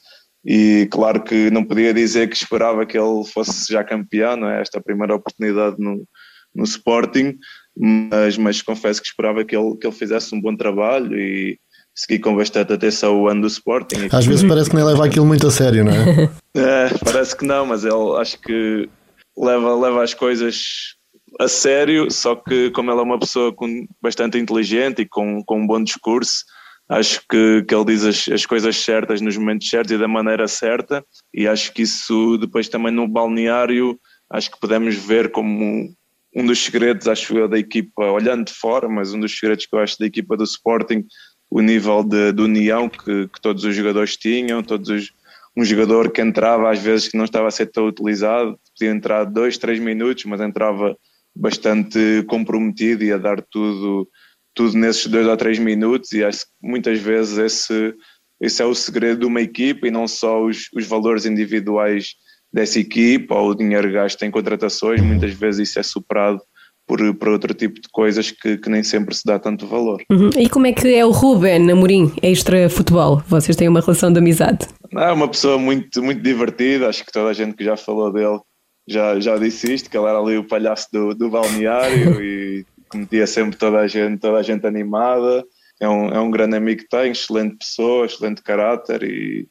e 0.43 0.89
claro 0.91 1.23
que 1.23 1.51
não 1.51 1.63
podia 1.63 1.93
dizer 1.93 2.31
que 2.31 2.37
esperava 2.37 2.87
que 2.87 2.97
ele 2.97 3.23
fosse 3.27 3.71
já 3.71 3.85
campeão, 3.85 4.49
é? 4.49 4.63
esta 4.63 4.81
primeira 4.81 5.15
oportunidade 5.15 5.77
no, 5.79 6.07
no 6.55 6.65
Sporting, 6.65 7.37
mas, 7.77 8.37
mas 8.37 8.63
confesso 8.63 9.01
que 9.01 9.07
esperava 9.07 9.45
que 9.45 9.57
ele, 9.57 9.77
que 9.77 9.87
ele 9.87 9.95
fizesse 9.95 10.35
um 10.35 10.41
bom 10.41 10.57
trabalho 10.57 11.19
e 11.19 11.59
segui 11.95 12.19
com 12.19 12.37
bastante 12.37 12.73
atenção 12.73 13.21
o 13.21 13.29
ano 13.29 13.43
do 13.43 13.47
Sporting. 13.47 14.09
Às 14.11 14.27
vezes 14.27 14.47
parece 14.47 14.71
que 14.71 14.77
nem 14.77 14.85
leva 14.85 15.05
aquilo 15.05 15.27
muito 15.27 15.47
a 15.47 15.51
sério, 15.51 15.85
não 15.85 15.93
é? 15.93 16.31
é 16.57 16.89
parece 17.05 17.37
que 17.37 17.45
não, 17.45 17.67
mas 17.67 17.85
ele 17.85 18.17
acho 18.19 18.41
que 18.41 18.89
leva, 19.37 19.75
leva 19.75 20.03
as 20.03 20.15
coisas 20.15 20.97
a 21.39 21.49
sério, 21.49 22.11
só 22.11 22.35
que 22.35 22.71
como 22.71 22.91
ele 22.91 23.01
é 23.01 23.03
uma 23.03 23.19
pessoa 23.19 23.53
com, 23.55 23.87
bastante 24.03 24.39
inteligente 24.39 25.03
e 25.03 25.09
com, 25.09 25.43
com 25.45 25.61
um 25.61 25.67
bom 25.67 25.83
discurso, 25.83 26.45
acho 26.89 27.23
que, 27.31 27.63
que 27.63 27.75
ele 27.75 27.85
diz 27.85 28.05
as, 28.05 28.29
as 28.29 28.47
coisas 28.47 28.77
certas 28.77 29.21
nos 29.21 29.37
momentos 29.37 29.69
certos 29.69 29.93
e 29.93 29.99
da 29.99 30.09
maneira 30.09 30.49
certa, 30.49 31.05
e 31.33 31.47
acho 31.47 31.73
que 31.73 31.83
isso 31.83 32.37
depois 32.39 32.69
também 32.69 32.93
no 32.93 33.07
balneário, 33.07 33.99
acho 34.31 34.51
que 34.51 34.61
podemos 34.61 34.95
ver 34.97 35.31
como 35.31 35.95
um 36.35 36.47
dos 36.47 36.63
segredos, 36.63 37.09
acho 37.09 37.37
eu, 37.37 37.49
da 37.49 37.59
equipa, 37.59 38.05
olhando 38.11 38.47
de 38.47 38.55
fora, 38.55 38.89
mas 38.89 39.13
um 39.13 39.21
dos 39.21 39.37
segredos 39.37 39.67
que 39.67 39.75
eu 39.75 39.81
acho 39.81 39.99
da 39.99 40.07
equipa 40.07 40.37
do 40.37 40.45
Sporting, 40.45 41.05
o 41.51 41.61
nível 41.61 42.05
de, 42.05 42.33
de 42.33 42.43
união 42.43 42.89
que, 42.89 43.29
que, 43.29 43.41
todos 43.41 43.65
os 43.65 43.75
jogadores 43.75 44.17
tinham, 44.17 44.63
todos 44.63 44.89
os, 44.89 45.13
um 45.57 45.65
jogador 45.65 46.11
que 46.11 46.23
entrava 46.23 46.71
às 46.71 46.79
vezes 46.79 47.09
que 47.09 47.17
não 47.17 47.25
estava 47.25 47.49
a 47.49 47.51
ser 47.51 47.67
tão 47.67 47.87
utilizado, 47.87 48.59
podia 48.79 48.95
entrar 48.95 49.25
dois, 49.25 49.59
três 49.59 49.81
minutos, 49.81 50.25
mas 50.25 50.41
entrava 50.41 50.97
bastante 51.35 52.25
comprometido 52.29 53.03
e 53.03 53.13
a 53.13 53.19
dar 53.19 53.43
tudo, 53.51 54.09
tudo 54.55 54.77
nesses 54.79 55.07
dois 55.07 55.27
ou 55.27 55.37
três 55.37 55.59
minutos 55.59 56.13
e 56.13 56.23
acho 56.23 56.45
que 56.45 56.53
muitas 56.63 57.01
vezes 57.01 57.39
esse, 57.39 57.95
esse 58.41 58.63
é 58.63 58.65
o 58.65 58.75
segredo 58.75 59.21
de 59.21 59.27
uma 59.27 59.41
equipa 59.41 59.89
e 59.89 59.91
não 59.91 60.07
só 60.07 60.45
os, 60.45 60.69
os 60.73 60.87
valores 60.87 61.27
individuais 61.27 62.15
dessa 62.53 62.79
equipa 62.79 63.35
ou 63.35 63.51
o 63.51 63.55
dinheiro 63.55 63.91
gasto 63.93 64.23
em 64.23 64.31
contratações, 64.31 65.01
muitas 65.01 65.33
vezes 65.33 65.69
isso 65.69 65.79
é 65.79 65.83
superado 65.83 66.41
por, 66.87 67.15
por 67.15 67.29
outro 67.29 67.55
tipo 67.55 67.81
de 67.81 67.89
coisas 67.93 68.33
que, 68.33 68.59
que 68.59 68.69
nem 68.69 68.83
sempre 68.83 69.15
se 69.15 69.23
dá 69.25 69.39
tanto 69.39 69.67
valor. 69.67 70.03
Uhum. 70.11 70.31
E 70.37 70.49
como 70.49 70.67
é 70.67 70.73
que 70.73 70.93
é 70.93 71.07
o 71.07 71.13
Ruben 71.13 71.71
Amorim, 71.71 72.13
extra 72.21 72.69
futebol? 72.69 73.23
Vocês 73.29 73.57
têm 73.57 73.69
uma 73.69 73.81
relação 73.81 74.13
de 74.13 74.19
amizade? 74.19 74.67
É 74.93 75.13
uma 75.13 75.29
pessoa 75.29 75.57
muito, 75.57 76.03
muito 76.03 76.21
divertida, 76.21 76.89
acho 76.89 77.05
que 77.05 77.13
toda 77.13 77.31
a 77.31 77.33
gente 77.33 77.55
que 77.55 77.63
já 77.63 77.77
falou 77.77 78.13
dele 78.13 78.41
já, 78.89 79.21
já 79.21 79.39
disse 79.39 79.73
isto, 79.73 79.89
que 79.89 79.97
ele 79.97 80.07
era 80.07 80.19
ali 80.19 80.37
o 80.37 80.47
palhaço 80.47 80.89
do, 80.93 81.15
do 81.15 81.31
balneário 81.31 82.21
e 82.25 82.67
metia 82.93 83.27
sempre 83.27 83.57
toda 83.57 83.79
a 83.79 83.87
gente, 83.87 84.19
toda 84.19 84.39
a 84.39 84.43
gente 84.43 84.67
animada. 84.67 85.45
É 85.81 85.89
um, 85.89 86.09
é 86.09 86.21
um 86.21 86.31
grande 86.31 86.57
amigo 86.57 86.83
que 86.83 86.89
tem, 86.89 87.13
excelente 87.13 87.57
pessoa, 87.57 88.05
excelente 88.05 88.43
caráter 88.43 89.05
e 89.05 89.47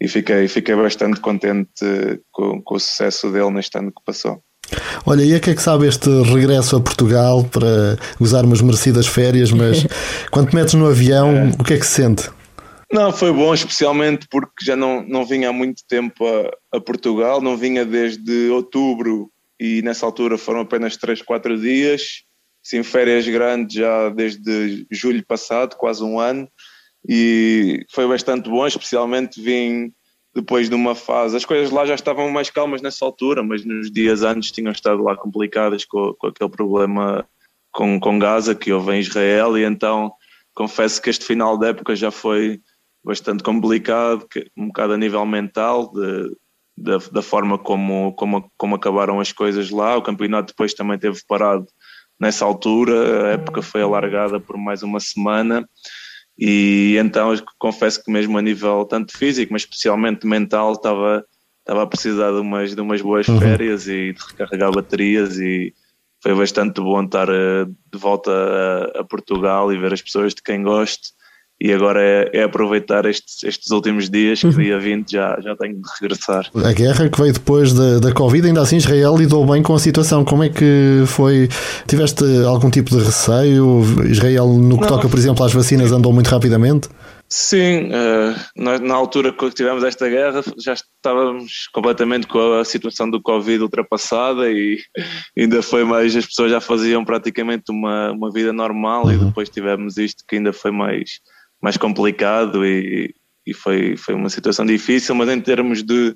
e 0.00 0.08
fiquei, 0.08 0.46
fiquei 0.48 0.74
bastante 0.76 1.20
contente 1.20 2.20
com, 2.30 2.62
com 2.62 2.74
o 2.74 2.80
sucesso 2.80 3.30
dele 3.30 3.50
neste 3.50 3.76
ano 3.78 3.90
que 3.90 4.02
passou. 4.04 4.42
Olha, 5.06 5.22
e 5.22 5.34
a 5.34 5.40
que 5.40 5.50
é 5.50 5.54
que 5.54 5.62
sabe 5.62 5.86
este 5.86 6.08
regresso 6.22 6.76
a 6.76 6.80
Portugal 6.80 7.44
para 7.44 7.96
usar 8.20 8.44
umas 8.44 8.60
merecidas 8.60 9.06
férias, 9.06 9.50
mas 9.50 9.86
quando 10.30 10.50
te 10.50 10.54
metes 10.54 10.74
no 10.74 10.86
avião, 10.86 11.34
é. 11.34 11.50
o 11.58 11.64
que 11.64 11.74
é 11.74 11.78
que 11.78 11.86
se 11.86 12.02
sente? 12.02 12.30
Não, 12.90 13.12
foi 13.12 13.32
bom, 13.32 13.52
especialmente 13.52 14.26
porque 14.30 14.64
já 14.64 14.74
não, 14.74 15.02
não 15.06 15.24
vinha 15.24 15.50
há 15.50 15.52
muito 15.52 15.82
tempo 15.86 16.26
a, 16.26 16.76
a 16.76 16.80
Portugal, 16.80 17.40
não 17.40 17.56
vinha 17.56 17.84
desde 17.84 18.48
outubro 18.48 19.30
e 19.60 19.82
nessa 19.82 20.06
altura 20.06 20.38
foram 20.38 20.60
apenas 20.60 20.96
3, 20.96 21.20
4 21.22 21.60
dias, 21.60 22.22
sim, 22.62 22.82
férias 22.82 23.26
grandes 23.28 23.74
já 23.74 24.08
desde 24.08 24.86
julho 24.90 25.24
passado, 25.26 25.76
quase 25.76 26.02
um 26.02 26.18
ano, 26.18 26.48
e 27.08 27.86
foi 27.90 28.06
bastante 28.06 28.50
bom, 28.50 28.66
especialmente 28.66 29.40
vim 29.40 29.90
depois 30.34 30.68
de 30.68 30.74
uma 30.74 30.94
fase. 30.94 31.36
As 31.36 31.44
coisas 31.44 31.70
lá 31.70 31.86
já 31.86 31.94
estavam 31.94 32.28
mais 32.30 32.50
calmas 32.50 32.82
nessa 32.82 33.02
altura, 33.04 33.42
mas 33.42 33.64
nos 33.64 33.90
dias 33.90 34.22
antes 34.22 34.52
tinham 34.52 34.70
estado 34.70 35.02
lá 35.02 35.16
complicadas 35.16 35.86
com, 35.86 36.12
com 36.18 36.26
aquele 36.26 36.50
problema 36.50 37.26
com, 37.72 37.98
com 37.98 38.18
Gaza 38.18 38.54
que 38.54 38.72
houve 38.72 38.92
em 38.92 39.00
Israel, 39.00 39.56
e 39.56 39.64
então 39.64 40.12
confesso 40.54 41.00
que 41.00 41.08
este 41.08 41.24
final 41.24 41.56
de 41.56 41.68
época 41.68 41.96
já 41.96 42.10
foi 42.10 42.60
bastante 43.02 43.42
complicado, 43.42 44.26
um 44.54 44.66
bocado 44.66 44.92
a 44.92 44.98
nível 44.98 45.24
mental, 45.24 45.90
de, 45.92 46.36
da, 46.76 46.98
da 47.10 47.22
forma 47.22 47.56
como, 47.56 48.12
como, 48.14 48.50
como 48.58 48.74
acabaram 48.74 49.18
as 49.18 49.32
coisas 49.32 49.70
lá. 49.70 49.96
O 49.96 50.02
campeonato 50.02 50.48
depois 50.48 50.74
também 50.74 50.98
teve 50.98 51.18
parado 51.26 51.64
nessa 52.20 52.44
altura, 52.44 53.28
a 53.28 53.30
época 53.30 53.62
foi 53.62 53.80
alargada 53.80 54.38
por 54.38 54.58
mais 54.58 54.82
uma 54.82 55.00
semana 55.00 55.66
e 56.38 56.96
então 56.98 57.34
confesso 57.58 58.02
que 58.02 58.10
mesmo 58.10 58.38
a 58.38 58.42
nível 58.42 58.84
tanto 58.84 59.16
físico, 59.16 59.52
mas 59.52 59.62
especialmente 59.62 60.26
mental, 60.26 60.72
estava, 60.72 61.24
estava 61.60 61.82
a 61.82 61.86
precisar 61.86 62.30
de 62.30 62.38
umas, 62.38 62.74
de 62.74 62.80
umas 62.80 63.02
boas 63.02 63.26
uhum. 63.26 63.40
férias 63.40 63.88
e 63.88 64.12
de 64.12 64.20
recarregar 64.30 64.70
baterias 64.72 65.36
e 65.38 65.74
foi 66.22 66.34
bastante 66.34 66.80
bom 66.80 67.02
estar 67.02 67.28
eh, 67.28 67.64
de 67.64 67.98
volta 67.98 68.30
a, 68.30 69.00
a 69.00 69.04
Portugal 69.04 69.72
e 69.72 69.78
ver 69.78 69.92
as 69.92 70.02
pessoas 70.02 70.34
de 70.34 70.42
quem 70.42 70.62
gosto 70.62 71.17
e 71.60 71.72
agora 71.72 72.00
é, 72.00 72.30
é 72.32 72.42
aproveitar 72.44 73.04
estes, 73.04 73.42
estes, 73.42 73.70
últimos 73.70 74.08
dias 74.08 74.40
que 74.40 74.46
uhum. 74.46 74.52
dia 74.52 74.78
20 74.78 75.10
já, 75.10 75.38
já 75.40 75.56
tenho 75.56 75.74
de 75.74 75.88
regressar. 76.00 76.48
A 76.54 76.72
guerra 76.72 77.08
que 77.08 77.20
veio 77.20 77.32
depois 77.32 77.72
da, 77.72 77.98
da 77.98 78.12
Covid, 78.12 78.46
ainda 78.46 78.60
assim 78.60 78.76
Israel 78.76 79.16
lidou 79.16 79.44
bem 79.44 79.60
com 79.60 79.74
a 79.74 79.78
situação. 79.78 80.24
Como 80.24 80.44
é 80.44 80.48
que 80.48 81.02
foi? 81.06 81.48
Tiveste 81.86 82.24
algum 82.46 82.70
tipo 82.70 82.90
de 82.90 83.02
receio? 83.02 83.82
Israel, 84.08 84.46
no 84.46 84.76
que 84.76 84.82
Não. 84.82 84.88
toca, 84.88 85.08
por 85.08 85.18
exemplo, 85.18 85.44
às 85.44 85.52
vacinas, 85.52 85.90
andou 85.90 86.12
muito 86.12 86.28
rapidamente? 86.28 86.88
Sim, 87.30 87.90
na, 88.56 88.78
na, 88.78 88.94
altura 88.94 89.30
que 89.30 89.50
tivemos 89.50 89.84
esta 89.84 90.08
guerra 90.08 90.42
já 90.58 90.72
estávamos 90.72 91.68
completamente 91.74 92.26
com 92.26 92.54
a 92.54 92.64
situação 92.64 93.10
do 93.10 93.20
Covid 93.20 93.64
ultrapassada 93.64 94.50
e 94.50 94.78
ainda 95.36 95.60
foi 95.60 95.84
mais, 95.84 96.16
as 96.16 96.24
pessoas 96.24 96.50
já 96.50 96.58
faziam 96.58 97.04
praticamente 97.04 97.64
uma, 97.70 98.12
uma 98.12 98.32
vida 98.32 98.50
normal 98.50 99.04
uhum. 99.04 99.12
e 99.12 99.18
depois 99.18 99.50
tivemos 99.50 99.98
isto 99.98 100.24
que 100.26 100.36
ainda 100.36 100.54
foi 100.54 100.70
mais 100.70 101.20
mais 101.60 101.76
complicado 101.76 102.64
e, 102.64 103.14
e 103.46 103.54
foi, 103.54 103.96
foi 103.96 104.14
uma 104.14 104.28
situação 104.28 104.64
difícil, 104.64 105.14
mas 105.14 105.28
em 105.28 105.40
termos 105.40 105.82
de 105.82 106.14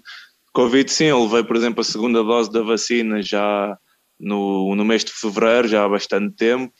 Covid, 0.53 0.91
sim, 0.93 1.07
eu 1.07 1.23
levei, 1.25 1.43
por 1.43 1.57
exemplo, 1.57 1.81
a 1.81 1.85
segunda 1.85 2.23
dose 2.23 2.53
da 2.53 2.63
vacina 2.63 3.23
já 3.23 3.77
no, 4.21 4.75
no 4.75 4.85
mês 4.85 5.05
de 5.05 5.13
fevereiro, 5.13 5.67
já 5.67 5.85
há 5.85 5.89
bastante 5.89 6.37
tempo. 6.37 6.73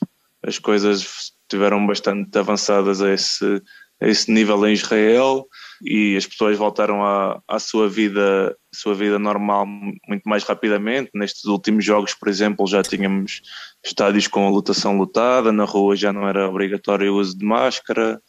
As 0.43 0.59
coisas 0.59 1.33
estiveram 1.43 1.87
bastante 1.87 2.37
avançadas 2.39 3.01
a 3.01 3.13
esse, 3.13 3.63
a 4.01 4.07
esse 4.07 4.31
nível 4.31 4.67
em 4.67 4.73
Israel. 4.73 5.47
e 5.83 6.17
as 6.17 6.27
pessoas 6.27 6.59
voltaram 6.59 7.03
à, 7.03 7.41
à 7.49 7.59
sua 7.59 7.89
vida 7.89 8.57
sua 8.75 8.95
vida 8.95 9.19
normal 9.19 9.67
muito 9.67 10.23
mais 10.25 10.45
rapidamente. 10.45 11.11
Nestes 11.15 11.45
últimos 11.45 11.85
jogos, 11.85 12.15
por 12.15 12.29
exemplo, 12.29 12.67
já 12.67 12.83
tínhamos 12.83 13.43
estádios 13.85 14.27
com 14.27 14.47
a 14.47 14.51
lotação 14.51 14.97
lotada, 14.97 15.53
na 15.53 15.65
rua 15.65 15.95
já 15.95 16.13
não 16.13 16.27
era 16.27 16.49
obrigatório 16.49 17.13
o 17.13 17.19
uso 17.19 17.37
de 17.37 17.45
máscara. 17.45 18.21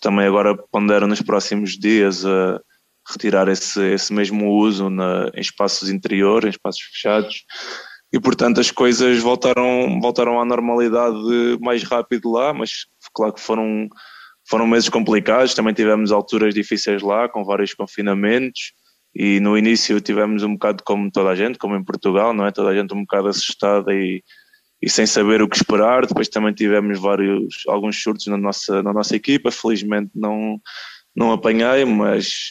Também 0.00 0.26
agora 0.26 0.56
ponderam 0.70 1.06
nos 1.06 1.22
próximos 1.22 1.78
dias 1.78 2.24
a 2.24 2.60
retirar 3.10 3.48
esse, 3.48 3.80
esse 3.92 4.12
mesmo 4.12 4.50
uso 4.50 4.88
na, 4.88 5.30
em 5.34 5.40
espaços 5.40 5.90
interiores, 5.90 6.46
em 6.46 6.50
espaços 6.50 6.82
fechados. 6.82 7.44
E 8.12 8.20
portanto 8.20 8.60
as 8.60 8.70
coisas 8.70 9.18
voltaram, 9.20 9.98
voltaram 10.00 10.40
à 10.40 10.44
normalidade 10.44 11.16
mais 11.60 11.82
rápido 11.82 12.30
lá, 12.30 12.52
mas 12.52 12.86
claro 13.14 13.32
que 13.32 13.40
foram, 13.40 13.88
foram 14.48 14.66
meses 14.66 14.88
complicados, 14.88 15.54
também 15.54 15.72
tivemos 15.72 16.12
alturas 16.12 16.54
difíceis 16.54 17.00
lá, 17.02 17.28
com 17.28 17.44
vários 17.44 17.72
confinamentos, 17.72 18.72
e 19.14 19.40
no 19.40 19.56
início 19.56 20.00
tivemos 20.00 20.42
um 20.42 20.54
bocado 20.54 20.82
como 20.84 21.10
toda 21.10 21.30
a 21.30 21.34
gente, 21.34 21.58
como 21.58 21.76
em 21.76 21.84
Portugal, 21.84 22.32
não 22.32 22.46
é? 22.46 22.50
Toda 22.50 22.70
a 22.70 22.74
gente 22.74 22.94
um 22.94 23.00
bocado 23.00 23.28
assustada 23.28 23.92
e, 23.94 24.22
e 24.82 24.90
sem 24.90 25.06
saber 25.06 25.40
o 25.40 25.48
que 25.48 25.56
esperar. 25.56 26.06
Depois 26.06 26.28
também 26.28 26.52
tivemos 26.52 26.98
vários, 26.98 27.62
alguns 27.68 28.02
surtos 28.02 28.26
na 28.26 28.36
nossa, 28.36 28.82
na 28.82 28.92
nossa 28.92 29.14
equipa, 29.14 29.50
felizmente 29.50 30.10
não, 30.14 30.58
não 31.14 31.32
apanhei, 31.32 31.84
mas 31.84 32.50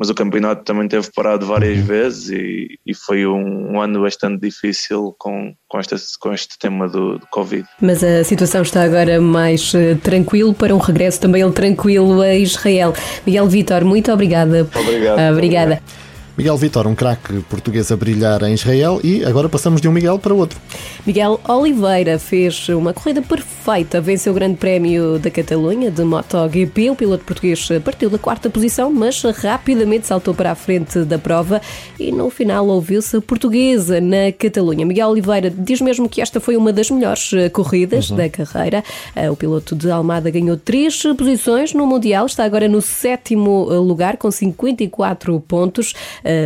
mas 0.00 0.08
o 0.08 0.14
campeonato 0.14 0.64
também 0.64 0.88
teve 0.88 1.10
parado 1.14 1.44
várias 1.44 1.78
vezes 1.84 2.30
e, 2.30 2.78
e 2.86 2.94
foi 2.94 3.26
um, 3.26 3.72
um, 3.72 3.82
ano 3.82 4.00
bastante 4.00 4.40
difícil 4.40 5.14
com, 5.18 5.52
com, 5.68 5.78
este, 5.78 5.94
com 6.18 6.32
este 6.32 6.58
tema 6.58 6.88
do, 6.88 7.18
do, 7.18 7.26
Covid. 7.26 7.68
Mas 7.82 8.02
a 8.02 8.24
situação 8.24 8.62
está 8.62 8.82
agora 8.82 9.20
mais 9.20 9.74
uh, 9.74 9.94
tranquilo 10.02 10.54
para 10.54 10.74
um 10.74 10.78
regresso 10.78 11.20
também 11.20 11.52
tranquilo 11.52 12.22
a 12.22 12.34
Israel. 12.34 12.94
Miguel 13.26 13.46
Vitor, 13.46 13.84
muito 13.84 14.10
obrigada. 14.10 14.66
Obrigado. 14.74 15.18
Uh, 15.18 15.32
obrigada. 15.32 15.32
Obrigado. 15.32 16.09
Miguel 16.40 16.56
Vitor, 16.56 16.86
um 16.86 16.94
craque 16.94 17.38
português 17.50 17.92
a 17.92 17.96
brilhar 17.98 18.42
em 18.44 18.54
Israel 18.54 18.98
e 19.04 19.22
agora 19.26 19.46
passamos 19.46 19.78
de 19.78 19.86
um 19.86 19.92
Miguel 19.92 20.18
para 20.18 20.32
outro. 20.32 20.58
Miguel 21.06 21.38
Oliveira 21.46 22.18
fez 22.18 22.66
uma 22.70 22.94
corrida 22.94 23.20
perfeita, 23.20 24.00
venceu 24.00 24.32
o 24.32 24.34
Grande 24.34 24.56
Prémio 24.56 25.18
da 25.18 25.30
Catalunha 25.30 25.90
de 25.90 26.02
MotoGP. 26.02 26.88
O 26.88 26.96
piloto 26.96 27.24
português 27.26 27.68
partiu 27.84 28.08
da 28.08 28.16
quarta 28.16 28.48
posição, 28.48 28.90
mas 28.90 29.20
rapidamente 29.22 30.06
saltou 30.06 30.32
para 30.32 30.50
a 30.50 30.54
frente 30.54 31.00
da 31.00 31.18
prova 31.18 31.60
e 31.98 32.10
no 32.10 32.30
final 32.30 32.66
ouviu-se 32.68 33.18
a 33.18 33.20
portuguesa 33.20 34.00
na 34.00 34.32
Catalunha. 34.32 34.86
Miguel 34.86 35.10
Oliveira 35.10 35.50
diz 35.50 35.82
mesmo 35.82 36.08
que 36.08 36.22
esta 36.22 36.40
foi 36.40 36.56
uma 36.56 36.72
das 36.72 36.90
melhores 36.90 37.32
corridas 37.52 38.08
uhum. 38.08 38.16
da 38.16 38.30
carreira. 38.30 38.82
Eh, 39.14 39.30
o 39.30 39.36
piloto 39.36 39.76
de 39.76 39.90
Almada 39.90 40.30
ganhou 40.30 40.56
três 40.56 41.02
posições 41.18 41.74
no 41.74 41.86
Mundial, 41.86 42.24
está 42.24 42.44
agora 42.44 42.66
no 42.66 42.80
sétimo 42.80 43.64
lugar 43.82 44.16
com 44.16 44.30
54 44.30 45.38
pontos. 45.40 45.92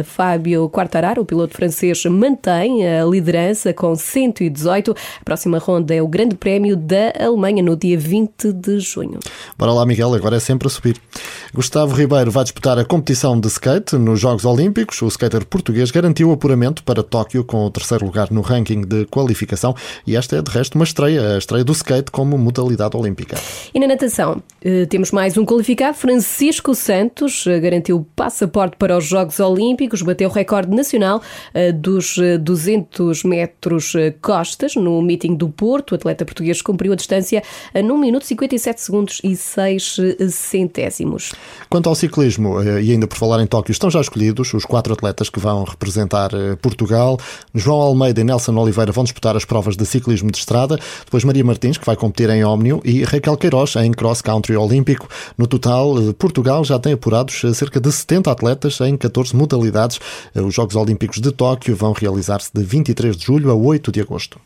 Fábio 0.04 0.68
Quartararo, 0.68 1.22
o 1.22 1.24
piloto 1.24 1.54
francês, 1.54 2.04
mantém 2.04 2.86
a 2.86 3.04
liderança 3.04 3.72
com 3.72 3.94
118. 3.94 4.92
A 5.20 5.24
próxima 5.24 5.58
ronda 5.58 5.94
é 5.94 6.02
o 6.02 6.08
Grande 6.08 6.34
Prémio 6.34 6.76
da 6.76 7.12
Alemanha 7.18 7.62
no 7.62 7.76
dia 7.76 7.98
20 7.98 8.52
de 8.52 8.80
junho. 8.80 9.18
Bora 9.58 9.72
lá, 9.72 9.84
Miguel, 9.84 10.14
agora 10.14 10.36
é 10.36 10.40
sempre 10.40 10.68
a 10.68 10.70
subir. 10.70 11.00
Gustavo 11.54 11.94
Ribeiro 11.94 12.30
vai 12.30 12.44
disputar 12.44 12.78
a 12.78 12.84
competição 12.84 13.38
de 13.38 13.48
skate 13.48 13.96
nos 13.96 14.20
Jogos 14.20 14.44
Olímpicos. 14.44 15.00
O 15.02 15.08
skater 15.08 15.44
português 15.46 15.90
garantiu 15.90 16.30
o 16.30 16.32
apuramento 16.32 16.82
para 16.82 17.02
Tóquio 17.02 17.44
com 17.44 17.64
o 17.64 17.70
terceiro 17.70 18.04
lugar 18.04 18.30
no 18.30 18.40
ranking 18.40 18.82
de 18.82 19.04
qualificação 19.06 19.74
e 20.06 20.16
esta 20.16 20.36
é 20.36 20.42
de 20.42 20.50
resto 20.50 20.74
uma 20.74 20.84
estreia, 20.84 21.34
a 21.34 21.38
estreia 21.38 21.64
do 21.64 21.72
skate 21.72 22.10
como 22.10 22.36
modalidade 22.38 22.96
olímpica. 22.96 23.36
E 23.72 23.78
na 23.78 23.86
natação, 23.86 24.42
eh, 24.62 24.86
temos 24.86 25.10
mais 25.10 25.36
um 25.36 25.44
qualificado, 25.44 25.96
Francisco 25.96 26.74
Santos, 26.74 27.46
eh, 27.46 27.60
garantiu 27.60 28.06
passaporte 28.16 28.76
para 28.76 28.96
os 28.96 29.04
Jogos 29.04 29.38
Olímpicos 29.40 29.73
Olímpicos, 29.74 30.02
bateu 30.02 30.30
o 30.30 30.32
recorde 30.32 30.74
nacional 30.74 31.20
uh, 31.52 31.72
dos 31.72 32.16
200 32.40 33.24
eh, 33.24 33.28
metros 33.28 33.92
uh, 33.94 34.14
costas 34.22 34.76
no 34.76 35.02
meeting 35.02 35.34
do 35.34 35.48
Porto. 35.48 35.92
O 35.92 35.94
atleta 35.96 36.24
português 36.24 36.62
cumpriu 36.62 36.92
a 36.92 36.96
distância 36.96 37.42
num 37.82 37.98
minuto 37.98 38.24
57 38.24 38.80
segundos 38.80 39.20
e 39.24 39.34
6 39.34 39.96
centésimos. 40.30 41.32
Quanto 41.68 41.88
ao 41.88 41.94
ciclismo, 41.96 42.62
e 42.62 42.92
ainda 42.92 43.08
por 43.08 43.18
falar 43.18 43.42
em 43.42 43.46
Tóquio, 43.46 43.72
estão 43.72 43.90
já 43.90 44.00
escolhidos 44.00 44.54
os 44.54 44.64
quatro 44.64 44.92
atletas 44.92 45.28
que 45.28 45.40
vão 45.40 45.64
representar 45.64 46.30
Portugal. 46.62 47.18
João 47.52 47.80
Almeida 47.80 48.20
e 48.20 48.24
Nelson 48.24 48.54
Oliveira 48.56 48.92
vão 48.92 49.02
disputar 49.02 49.36
as 49.36 49.44
provas 49.44 49.76
de 49.76 49.84
ciclismo 49.84 50.30
de 50.30 50.38
estrada. 50.38 50.78
Depois 51.04 51.24
Maria 51.24 51.44
Martins, 51.44 51.78
que 51.78 51.86
vai 51.86 51.96
competir 51.96 52.30
em 52.30 52.44
Ómnio, 52.44 52.80
e 52.84 53.02
Raquel 53.02 53.36
Queiroz 53.36 53.74
em 53.76 53.90
cross 53.90 54.22
country 54.22 54.56
olímpico. 54.56 55.08
No 55.36 55.46
total, 55.46 55.94
Portugal 56.18 56.64
já 56.64 56.78
tem 56.78 56.92
apurados 56.92 57.42
cerca 57.54 57.80
de 57.80 57.90
70 57.90 58.30
atletas 58.30 58.80
em 58.80 58.96
14 58.96 59.34
modalidades 59.34 59.53
modalidades. 59.54 60.00
Os 60.34 60.54
Jogos 60.54 60.76
Olímpicos 60.76 61.20
de 61.20 61.32
Tóquio 61.32 61.76
vão 61.76 61.92
realizar-se 61.92 62.50
de 62.52 62.62
23 62.62 63.16
de 63.16 63.24
julho 63.24 63.50
a 63.50 63.54
8 63.54 63.92
de 63.92 64.00
agosto. 64.00 64.38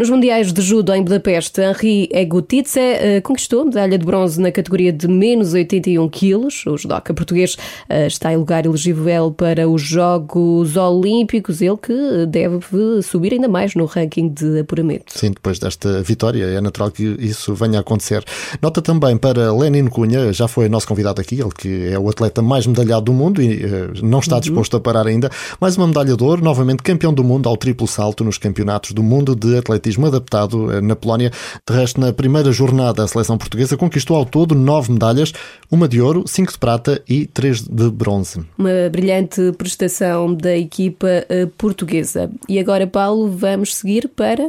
Nos 0.00 0.08
Mundiais 0.08 0.50
de 0.50 0.62
Judo 0.62 0.94
em 0.94 1.02
Budapeste, 1.02 1.60
Henri 1.60 2.08
Egutitze 2.10 2.80
eh, 2.80 3.20
conquistou 3.20 3.66
medalha 3.66 3.98
de 3.98 4.06
bronze 4.06 4.40
na 4.40 4.50
categoria 4.50 4.90
de 4.90 5.06
menos 5.06 5.52
81 5.52 6.08
quilos. 6.08 6.64
O 6.64 6.78
judoca 6.78 7.12
português 7.12 7.54
eh, 7.86 8.06
está 8.06 8.32
em 8.32 8.38
lugar 8.38 8.64
elegível 8.64 9.30
para 9.30 9.68
os 9.68 9.82
Jogos 9.82 10.74
Olímpicos, 10.74 11.60
ele 11.60 11.76
que 11.76 12.24
deve 12.26 13.02
subir 13.02 13.34
ainda 13.34 13.46
mais 13.46 13.74
no 13.74 13.84
ranking 13.84 14.30
de 14.30 14.60
apuramento. 14.60 15.12
Sim, 15.12 15.32
depois 15.32 15.58
desta 15.58 16.02
vitória 16.02 16.46
é 16.46 16.62
natural 16.62 16.90
que 16.90 17.02
isso 17.18 17.52
venha 17.52 17.76
a 17.76 17.80
acontecer. 17.82 18.24
Nota 18.62 18.80
também 18.80 19.18
para 19.18 19.52
Lenin 19.52 19.86
Cunha, 19.88 20.32
já 20.32 20.48
foi 20.48 20.66
nosso 20.70 20.88
convidado 20.88 21.20
aqui, 21.20 21.34
ele 21.38 21.50
que 21.54 21.88
é 21.88 21.98
o 21.98 22.08
atleta 22.08 22.40
mais 22.40 22.66
medalhado 22.66 23.02
do 23.02 23.12
mundo 23.12 23.42
e 23.42 23.62
eh, 23.62 23.90
não 24.02 24.20
está 24.20 24.36
uhum. 24.36 24.40
disposto 24.40 24.78
a 24.78 24.80
parar 24.80 25.06
ainda. 25.06 25.30
Mais 25.60 25.76
uma 25.76 25.86
medalha 25.86 26.16
de 26.16 26.24
ouro, 26.24 26.42
novamente 26.42 26.82
campeão 26.82 27.12
do 27.12 27.22
mundo 27.22 27.50
ao 27.50 27.56
triplo 27.58 27.86
salto 27.86 28.24
nos 28.24 28.38
campeonatos 28.38 28.92
do 28.92 29.02
mundo 29.02 29.36
de 29.36 29.58
atletismo 29.58 29.89
atletismo 29.90 30.06
adaptado 30.06 30.72
eh, 30.72 30.80
na 30.80 30.94
Polónia. 30.94 31.30
De 31.68 31.74
resto, 31.74 32.00
na 32.00 32.12
primeira 32.12 32.52
jornada, 32.52 33.02
a 33.02 33.08
seleção 33.08 33.36
portuguesa 33.36 33.76
conquistou 33.76 34.16
ao 34.16 34.24
todo 34.24 34.54
nove 34.54 34.92
medalhas, 34.92 35.32
uma 35.70 35.88
de 35.88 36.00
ouro, 36.00 36.24
cinco 36.26 36.52
de 36.52 36.58
prata 36.58 37.02
e 37.08 37.26
três 37.26 37.60
de 37.62 37.90
bronze. 37.90 38.40
Uma 38.56 38.88
brilhante 38.90 39.52
prestação 39.56 40.34
da 40.34 40.56
equipa 40.56 41.08
eh, 41.28 41.46
portuguesa. 41.58 42.30
E 42.48 42.58
agora, 42.58 42.86
Paulo, 42.86 43.30
vamos 43.30 43.76
seguir 43.76 44.08
para. 44.08 44.46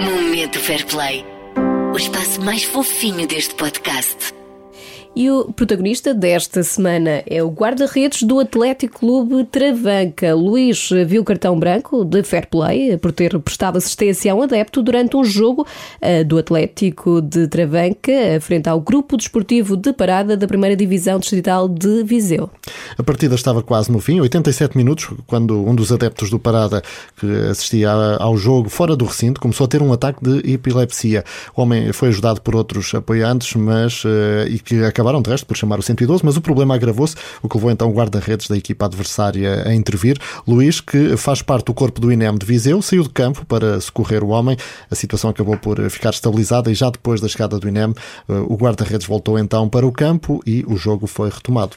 Momento 0.00 0.58
Fair 0.58 0.86
Play 0.86 1.24
o 1.92 1.96
espaço 1.96 2.40
mais 2.42 2.64
fofinho 2.64 3.26
deste 3.26 3.54
podcast. 3.54 4.37
E 5.16 5.30
o 5.30 5.52
protagonista 5.52 6.14
desta 6.14 6.62
semana 6.62 7.22
é 7.26 7.42
o 7.42 7.50
guarda-redes 7.50 8.22
do 8.22 8.38
Atlético 8.38 9.00
Clube 9.00 9.44
Travanca. 9.44 10.34
Luís 10.34 10.90
viu 11.06 11.24
cartão 11.24 11.58
branco 11.58 12.04
de 12.04 12.22
fair 12.22 12.46
play 12.46 12.96
por 12.98 13.10
ter 13.10 13.36
prestado 13.40 13.78
assistência 13.78 14.32
a 14.32 14.34
um 14.34 14.42
adepto 14.42 14.82
durante 14.82 15.16
um 15.16 15.24
jogo 15.24 15.66
eh, 16.00 16.22
do 16.22 16.38
Atlético 16.38 17.20
de 17.20 17.48
Travanca, 17.48 18.12
frente 18.40 18.68
ao 18.68 18.80
grupo 18.80 19.16
desportivo 19.16 19.76
de 19.76 19.92
parada 19.92 20.36
da 20.36 20.46
primeira 20.46 20.76
divisão 20.76 21.18
distrital 21.18 21.68
de 21.68 22.04
Viseu. 22.04 22.48
A 22.96 23.02
partida 23.02 23.34
estava 23.34 23.62
quase 23.62 23.90
no 23.90 23.98
fim, 23.98 24.20
87 24.20 24.76
minutos, 24.76 25.08
quando 25.26 25.66
um 25.66 25.74
dos 25.74 25.90
adeptos 25.90 26.30
do 26.30 26.38
Parada 26.38 26.82
que 27.16 27.26
assistia 27.50 27.90
ao 27.90 28.36
jogo 28.36 28.68
fora 28.68 28.94
do 28.94 29.04
recinto 29.04 29.40
começou 29.40 29.64
a 29.64 29.68
ter 29.68 29.82
um 29.82 29.92
ataque 29.92 30.22
de 30.22 30.52
epilepsia. 30.52 31.24
O 31.56 31.62
homem 31.62 31.92
foi 31.92 32.08
ajudado 32.08 32.40
por 32.40 32.54
outros 32.54 32.94
apoiantes, 32.94 33.54
mas 33.54 34.02
eh, 34.04 34.46
e 34.50 34.58
que 34.58 34.84
acabaram 34.98 35.22
de 35.22 35.30
resto 35.30 35.46
por 35.46 35.56
chamar 35.56 35.78
o 35.78 35.82
112, 35.82 36.24
mas 36.24 36.36
o 36.36 36.40
problema 36.40 36.74
agravou-se, 36.74 37.14
o 37.40 37.48
que 37.48 37.56
levou 37.56 37.70
então 37.70 37.88
o 37.88 37.92
guarda-redes 37.92 38.48
da 38.48 38.56
equipa 38.56 38.86
adversária 38.86 39.62
a 39.64 39.72
intervir. 39.72 40.18
Luís, 40.46 40.80
que 40.80 41.16
faz 41.16 41.40
parte 41.40 41.66
do 41.66 41.74
corpo 41.74 42.00
do 42.00 42.10
INEM 42.10 42.36
de 42.36 42.44
Viseu, 42.44 42.82
saiu 42.82 43.04
de 43.04 43.10
campo 43.10 43.46
para 43.46 43.80
socorrer 43.80 44.24
o 44.24 44.28
homem. 44.28 44.56
A 44.90 44.94
situação 44.96 45.30
acabou 45.30 45.56
por 45.56 45.78
ficar 45.88 46.10
estabilizada 46.10 46.68
e 46.70 46.74
já 46.74 46.90
depois 46.90 47.20
da 47.20 47.28
chegada 47.28 47.58
do 47.60 47.68
INEM, 47.68 47.94
eh, 48.28 48.32
o 48.48 48.56
guarda-redes 48.56 49.06
voltou 49.06 49.38
então 49.38 49.68
para 49.68 49.86
o 49.86 49.92
campo 49.92 50.42
e 50.44 50.64
o 50.66 50.76
jogo 50.76 51.06
foi 51.06 51.30
retomado. 51.30 51.76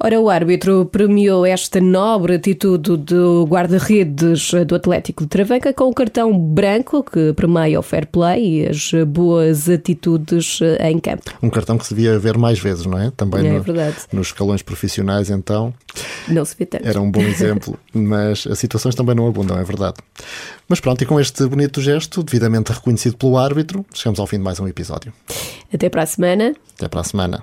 Ora, 0.00 0.20
o 0.20 0.30
árbitro 0.30 0.86
premiou 0.86 1.44
esta 1.44 1.80
nobre 1.80 2.36
atitude 2.36 2.96
do 2.96 3.44
guarda-redes 3.46 4.52
do 4.64 4.76
Atlético 4.76 5.24
de 5.24 5.28
Travanca 5.28 5.72
com 5.72 5.88
o 5.88 5.92
cartão 5.92 6.38
branco 6.38 7.02
que 7.02 7.32
premia 7.32 7.80
o 7.80 7.82
fair 7.82 8.06
play 8.06 8.60
e 8.60 8.68
as 8.68 8.92
boas 9.08 9.68
atitudes 9.68 10.60
em 10.80 11.00
campo. 11.00 11.32
Um 11.42 11.50
cartão 11.50 11.76
que 11.76 11.84
se 11.84 11.94
devia 11.94 12.16
ver 12.16 12.38
mais 12.38 12.60
vezes, 12.60 12.86
não 12.86 12.96
é? 12.96 13.10
Também 13.10 13.44
é 13.44 13.52
no, 13.54 13.62
verdade. 13.62 13.96
nos 14.12 14.28
escalões 14.28 14.62
profissionais, 14.62 15.30
então. 15.30 15.74
Não 16.28 16.44
se 16.44 16.54
vê 16.56 16.64
tanto. 16.64 16.86
Era 16.86 17.00
um 17.00 17.10
bom 17.10 17.22
exemplo, 17.26 17.76
mas 17.92 18.46
as 18.46 18.58
situações 18.58 18.94
também 18.94 19.16
não 19.16 19.26
abundam, 19.26 19.58
é 19.58 19.64
verdade. 19.64 19.96
Mas 20.68 20.78
pronto, 20.78 21.02
e 21.02 21.06
com 21.06 21.18
este 21.18 21.44
bonito 21.46 21.80
gesto, 21.80 22.22
devidamente 22.22 22.72
reconhecido 22.72 23.16
pelo 23.16 23.36
árbitro, 23.36 23.84
chegamos 23.92 24.20
ao 24.20 24.28
fim 24.28 24.36
de 24.36 24.44
mais 24.44 24.60
um 24.60 24.68
episódio. 24.68 25.12
Até 25.74 25.88
para 25.88 26.04
a 26.04 26.06
semana. 26.06 26.54
Até 26.76 26.86
para 26.86 27.00
a 27.00 27.04
semana. 27.04 27.42